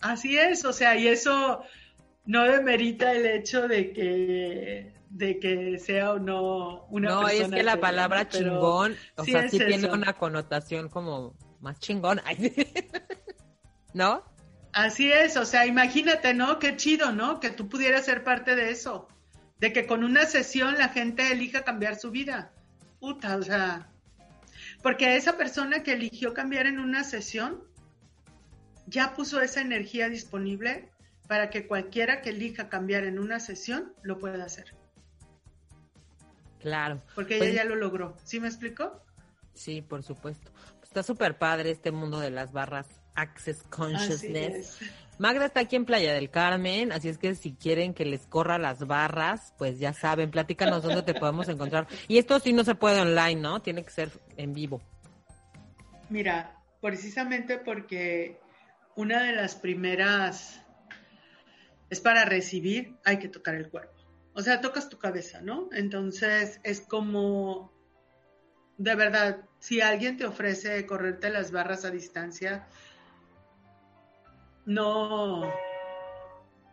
así 0.00 0.38
es, 0.38 0.64
o 0.64 0.72
sea, 0.72 0.96
y 0.96 1.08
eso 1.08 1.62
no 2.24 2.44
demerita 2.44 3.12
el 3.12 3.26
hecho 3.26 3.68
de 3.68 3.92
que 3.92 4.94
de 5.10 5.40
que 5.40 5.78
sea 5.80 6.12
o 6.12 6.20
no 6.20 6.86
una 6.88 7.08
no, 7.08 7.28
es 7.28 7.48
que 7.48 7.64
la 7.64 7.80
palabra 7.80 8.28
chingón, 8.28 8.96
o 9.16 9.24
sea, 9.24 9.48
sí 9.48 9.58
tiene 9.58 9.88
una 9.88 10.12
connotación 10.12 10.88
como 10.88 11.34
más 11.60 11.80
chingón. 11.80 12.20
¿No? 13.92 14.22
Así 14.72 15.10
es, 15.10 15.36
o 15.36 15.44
sea, 15.44 15.66
imagínate, 15.66 16.32
¿no? 16.32 16.60
Qué 16.60 16.76
chido, 16.76 17.10
¿no? 17.10 17.40
Que 17.40 17.50
tú 17.50 17.68
pudieras 17.68 18.04
ser 18.04 18.22
parte 18.22 18.54
de 18.54 18.70
eso 18.70 19.08
de 19.60 19.72
que 19.72 19.86
con 19.86 20.02
una 20.02 20.24
sesión 20.26 20.76
la 20.78 20.88
gente 20.88 21.30
elija 21.30 21.62
cambiar 21.62 21.96
su 21.96 22.10
vida. 22.10 22.50
Puta, 22.98 23.36
o 23.36 23.42
sea, 23.42 23.88
porque 24.82 25.16
esa 25.16 25.36
persona 25.36 25.82
que 25.82 25.92
eligió 25.92 26.34
cambiar 26.34 26.66
en 26.66 26.80
una 26.80 27.04
sesión 27.04 27.62
ya 28.86 29.14
puso 29.14 29.40
esa 29.40 29.60
energía 29.60 30.08
disponible 30.08 30.90
para 31.28 31.50
que 31.50 31.66
cualquiera 31.66 32.22
que 32.22 32.30
elija 32.30 32.68
cambiar 32.68 33.04
en 33.04 33.18
una 33.18 33.38
sesión 33.38 33.92
lo 34.02 34.18
pueda 34.18 34.44
hacer. 34.44 34.74
Claro. 36.58 37.02
Porque 37.14 37.36
ella 37.36 37.44
pues 37.44 37.54
ya 37.54 37.64
lo 37.64 37.76
logró. 37.76 38.16
¿Sí 38.24 38.40
me 38.40 38.48
explico? 38.48 39.02
Sí, 39.54 39.82
por 39.82 40.02
supuesto. 40.02 40.50
está 40.82 41.02
súper 41.02 41.38
padre 41.38 41.70
este 41.70 41.92
mundo 41.92 42.18
de 42.18 42.30
las 42.30 42.52
barras 42.52 42.86
Access 43.14 43.62
Consciousness. 43.64 44.78
Magda 45.20 45.44
está 45.44 45.60
aquí 45.60 45.76
en 45.76 45.84
Playa 45.84 46.14
del 46.14 46.30
Carmen, 46.30 46.92
así 46.92 47.10
es 47.10 47.18
que 47.18 47.34
si 47.34 47.52
quieren 47.52 47.92
que 47.92 48.06
les 48.06 48.26
corra 48.26 48.56
las 48.56 48.86
barras, 48.86 49.52
pues 49.58 49.78
ya 49.78 49.92
saben, 49.92 50.30
platícanos 50.30 50.82
dónde 50.82 51.02
te 51.02 51.12
podemos 51.12 51.46
encontrar. 51.50 51.86
Y 52.08 52.16
esto 52.16 52.40
sí 52.40 52.54
no 52.54 52.64
se 52.64 52.74
puede 52.74 53.02
online, 53.02 53.38
¿no? 53.38 53.60
Tiene 53.60 53.84
que 53.84 53.90
ser 53.90 54.08
en 54.38 54.54
vivo. 54.54 54.80
Mira, 56.08 56.56
precisamente 56.80 57.58
porque 57.58 58.40
una 58.96 59.22
de 59.24 59.32
las 59.32 59.56
primeras 59.56 60.62
es 61.90 62.00
para 62.00 62.24
recibir, 62.24 62.96
hay 63.04 63.18
que 63.18 63.28
tocar 63.28 63.56
el 63.56 63.68
cuerpo. 63.68 64.00
O 64.32 64.40
sea, 64.40 64.62
tocas 64.62 64.88
tu 64.88 64.96
cabeza, 64.96 65.42
¿no? 65.42 65.68
Entonces 65.72 66.60
es 66.62 66.80
como, 66.80 67.70
de 68.78 68.94
verdad, 68.94 69.44
si 69.58 69.82
alguien 69.82 70.16
te 70.16 70.24
ofrece 70.24 70.86
correrte 70.86 71.28
las 71.28 71.52
barras 71.52 71.84
a 71.84 71.90
distancia, 71.90 72.66
no, 74.66 75.50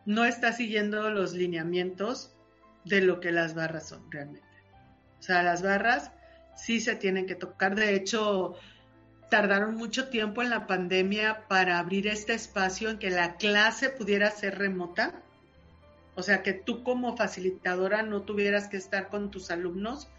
no 0.05 0.25
está 0.25 0.53
siguiendo 0.53 1.09
los 1.09 1.33
lineamientos 1.33 2.35
de 2.85 3.01
lo 3.01 3.19
que 3.19 3.31
las 3.31 3.53
barras 3.53 3.89
son 3.89 4.11
realmente. 4.11 4.47
O 5.19 5.21
sea, 5.21 5.43
las 5.43 5.61
barras 5.61 6.11
sí 6.55 6.79
se 6.79 6.95
tienen 6.95 7.25
que 7.25 7.35
tocar. 7.35 7.75
De 7.75 7.95
hecho, 7.95 8.55
tardaron 9.29 9.75
mucho 9.75 10.09
tiempo 10.09 10.41
en 10.41 10.49
la 10.49 10.67
pandemia 10.67 11.47
para 11.47 11.79
abrir 11.79 12.07
este 12.07 12.33
espacio 12.33 12.89
en 12.89 12.99
que 12.99 13.09
la 13.09 13.35
clase 13.35 13.89
pudiera 13.89 14.31
ser 14.31 14.57
remota. 14.57 15.21
O 16.15 16.23
sea, 16.23 16.41
que 16.41 16.53
tú 16.53 16.83
como 16.83 17.15
facilitadora 17.15 18.01
no 18.03 18.23
tuvieras 18.23 18.67
que 18.67 18.77
estar 18.77 19.09
con 19.09 19.29
tus 19.29 19.51
alumnos, 19.51 20.09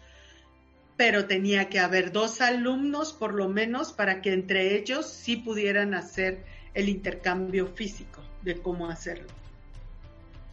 pero 0.95 1.25
tenía 1.25 1.69
que 1.69 1.79
haber 1.79 2.11
dos 2.11 2.41
alumnos 2.41 3.13
por 3.13 3.33
lo 3.33 3.49
menos 3.49 3.93
para 3.93 4.21
que 4.21 4.33
entre 4.33 4.75
ellos 4.75 5.09
sí 5.11 5.37
pudieran 5.37 5.93
hacer 5.93 6.45
el 6.73 6.89
intercambio 6.89 7.67
físico 7.67 8.21
de 8.41 8.61
cómo 8.61 8.89
hacerlo. 8.89 9.27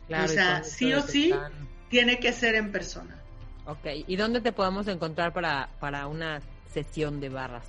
o 0.09 0.29
sea, 0.29 0.62
sí 0.64 0.93
o 0.93 1.03
sí 1.03 1.33
tiene 1.89 2.19
que 2.19 2.33
ser 2.33 2.55
en 2.55 2.73
persona. 2.73 3.17
Ok, 3.67 3.87
¿y 4.07 4.17
dónde 4.17 4.41
te 4.41 4.53
podemos 4.53 4.89
encontrar 4.89 5.33
para, 5.33 5.69
para 5.81 6.07
una 6.07 6.41
sesión 6.73 7.21
de 7.21 7.29
barras? 7.29 7.67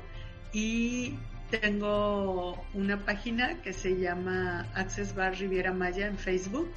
y 0.54 1.16
tengo 1.50 2.64
una 2.74 3.06
página 3.06 3.62
que 3.62 3.72
se 3.74 3.98
llama 3.98 4.68
Access 4.76 5.16
Bar 5.16 5.38
Riviera 5.38 5.74
Maya 5.74 6.08
en 6.08 6.18
Facebook. 6.18 6.70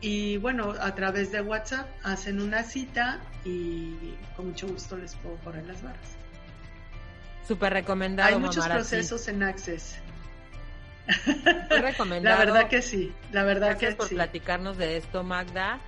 Y 0.00 0.36
bueno, 0.36 0.74
a 0.80 0.94
través 0.94 1.32
de 1.32 1.40
WhatsApp 1.40 1.88
hacen 2.04 2.40
una 2.40 2.62
cita 2.62 3.20
y 3.44 4.14
con 4.36 4.48
mucho 4.48 4.68
gusto 4.68 4.96
les 4.96 5.14
puedo 5.16 5.36
correr 5.38 5.66
las 5.66 5.82
barras. 5.82 6.16
Súper 7.46 7.72
recomendado. 7.72 8.28
Hay 8.28 8.40
muchos 8.40 8.66
procesos 8.68 9.26
en 9.28 9.42
Access. 9.42 9.98
Muy 11.26 11.78
recomendado. 11.80 12.38
La 12.38 12.44
verdad 12.44 12.68
que 12.68 12.82
sí, 12.82 13.12
la 13.32 13.42
verdad 13.42 13.70
Gracias 13.70 13.92
que 13.92 13.96
por 13.96 14.08
sí. 14.08 14.14
platicarnos 14.14 14.76
de 14.76 14.98
esto, 14.98 15.24
Magda. 15.24 15.80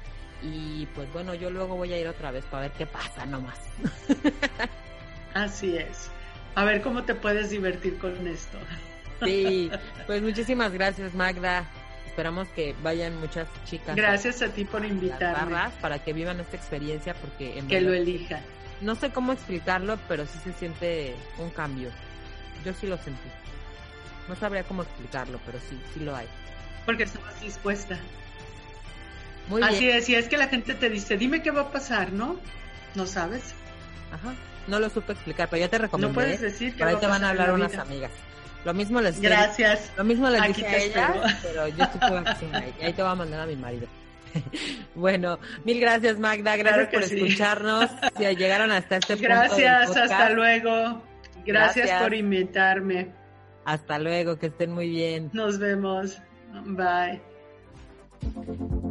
Y 0.43 0.87
pues 0.95 1.13
bueno, 1.13 1.35
yo 1.35 1.51
luego 1.51 1.77
voy 1.77 1.93
a 1.93 1.99
ir 1.99 2.09
otra 2.09 2.31
vez 2.31 2.45
para 2.47 2.63
ver 2.63 2.73
qué 2.73 2.87
pasa 2.87 3.27
nomás. 3.27 3.59
Así 5.35 5.77
es. 5.77 6.11
A 6.55 6.65
ver 6.65 6.81
cómo 6.81 7.05
te 7.05 7.15
puedes 7.15 7.51
divertir 7.51 7.99
con 7.99 8.27
esto. 8.27 8.59
Sí, 9.23 9.71
pues 10.07 10.23
muchísimas 10.23 10.73
gracias, 10.73 11.15
Magda. 11.15 11.67
Esperamos 12.21 12.49
que 12.49 12.75
vayan 12.83 13.19
muchas 13.19 13.49
chicas. 13.65 13.97
Gracias 13.97 14.43
a 14.43 14.49
ti 14.49 14.67
por 14.67 14.85
invitarme. 14.85 15.57
para 15.81 16.01
que 16.01 16.13
vivan 16.13 16.39
esta 16.39 16.55
experiencia 16.55 17.15
porque 17.15 17.59
en 17.59 17.67
Que 17.67 17.81
lo 17.81 17.95
elijan. 17.95 18.43
no 18.83 18.95
sé 18.95 19.09
cómo 19.11 19.33
explicarlo, 19.33 19.99
pero 20.07 20.27
sí 20.27 20.39
se 20.45 20.53
siente 20.53 21.15
un 21.39 21.49
cambio. 21.49 21.89
Yo 22.63 22.75
sí 22.75 22.87
lo 22.89 22.99
sentí. 22.99 23.27
No 24.29 24.37
sabría 24.37 24.65
cómo 24.65 24.83
explicarlo, 24.83 25.41
pero 25.47 25.59
sí, 25.61 25.81
sí 25.95 26.01
lo 26.01 26.15
hay. 26.15 26.27
Porque 26.85 27.05
estabas 27.05 27.41
dispuesta. 27.41 27.99
Muy 29.49 29.63
Así 29.63 29.87
bien. 29.87 29.97
es, 29.97 30.09
y 30.11 30.15
es 30.15 30.29
que 30.29 30.37
la 30.37 30.49
gente 30.49 30.75
te 30.75 30.91
dice, 30.91 31.17
dime 31.17 31.43
qué 31.43 31.51
va 31.53 31.63
a 31.63 31.73
pasar, 31.73 32.13
¿no? 32.13 32.39
No 32.97 33.07
sabes. 33.07 33.55
Ajá. 34.13 34.35
No 34.67 34.79
lo 34.79 34.91
supe 34.91 35.15
explicar, 35.15 35.49
pero 35.49 35.61
ya 35.61 35.71
te 35.71 35.79
recomendé. 35.79 36.09
No 36.09 36.15
puedes 36.15 36.43
decir 36.43 36.75
que 36.75 36.81
Por 36.81 36.89
ahí 36.89 36.97
te 36.97 37.07
van 37.07 37.25
a 37.25 37.31
hablar 37.31 37.49
la 37.49 37.55
unas 37.55 37.79
amigas. 37.79 38.11
Lo 38.65 38.75
mismo 38.75 39.01
les 39.01 39.21
Gracias. 39.21 39.93
Lo 39.97 40.05
mismo 40.05 40.29
les 40.29 40.43
dije 40.49 40.67
a 40.67 40.77
ella, 40.77 41.39
pero 41.43 41.69
yo 41.69 41.85
estoy 41.85 42.17
encima 42.17 42.63
y 42.81 42.85
ahí 42.85 42.93
te 42.93 43.03
voy 43.03 43.13
a 43.13 43.15
mandar 43.15 43.41
a 43.41 43.47
mi 43.47 43.57
marido. 43.57 43.87
bueno, 44.95 45.39
mil 45.65 45.81
gracias 45.81 46.19
Magda, 46.19 46.57
gracias 46.57 46.89
Claro 46.89 46.91
por 46.91 47.03
sí. 47.05 47.17
escucharnos. 47.17 47.91
Si 48.17 48.25
llegaron 48.37 48.71
hasta 48.71 48.97
este 48.97 49.17
punto. 49.17 49.29
Gracias, 49.29 49.97
hasta 49.97 50.31
luego. 50.31 51.03
Gracias, 51.45 51.87
Gracias. 51.87 52.03
por 52.03 52.15
invitarme. 52.15 53.09
Hasta 53.65 53.99
luego, 53.99 54.39
que 54.39 54.47
estén 54.47 54.73
muy 54.73 54.89
bien. 54.89 55.31
Nos 55.33 55.59
vemos. 55.59 56.21
Bye. 56.65 57.30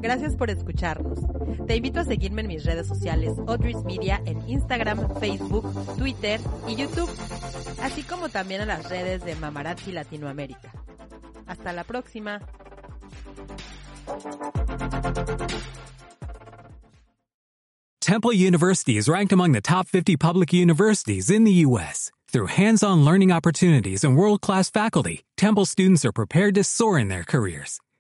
Gracias 0.01 0.36
por 0.36 0.49
escucharnos. 0.49 1.19
Te 1.67 1.75
invito 1.75 1.99
a 1.99 2.03
seguirme 2.03 2.41
en 2.41 2.47
mis 2.47 2.65
redes 2.65 2.88
sociales, 2.88 3.34
Audrey's 3.47 3.84
Media, 3.84 4.21
en 4.25 4.47
Instagram, 4.49 5.19
Facebook, 5.19 5.71
Twitter 5.97 6.39
y 6.67 6.75
YouTube, 6.75 7.09
así 7.82 8.03
como 8.03 8.30
también 8.30 8.61
a 8.61 8.65
las 8.65 8.89
redes 8.89 9.23
de 9.23 9.36
Mamarazzi 9.36 9.91
Latinoamérica. 9.91 10.71
Hasta 11.47 11.73
la 11.73 11.84
próxima. 11.84 12.39
Temple 18.01 18.34
University 18.34 18.97
is 18.97 19.07
ranked 19.07 19.32
among 19.32 19.51
the 19.51 19.61
top 19.61 19.88
50 19.88 20.17
public 20.17 20.51
universities 20.51 21.30
in 21.30 21.43
the 21.43 21.65
U.S. 21.67 22.11
Through 22.32 22.47
hands-on 22.47 23.05
learning 23.05 23.32
opportunities 23.32 24.03
and 24.03 24.17
world-class 24.17 24.71
faculty, 24.71 25.25
Temple 25.38 25.65
students 25.65 26.05
are 26.05 26.11
prepared 26.11 26.55
to 26.55 26.63
soar 26.63 26.97
in 26.97 27.09
their 27.09 27.23
careers. 27.23 27.80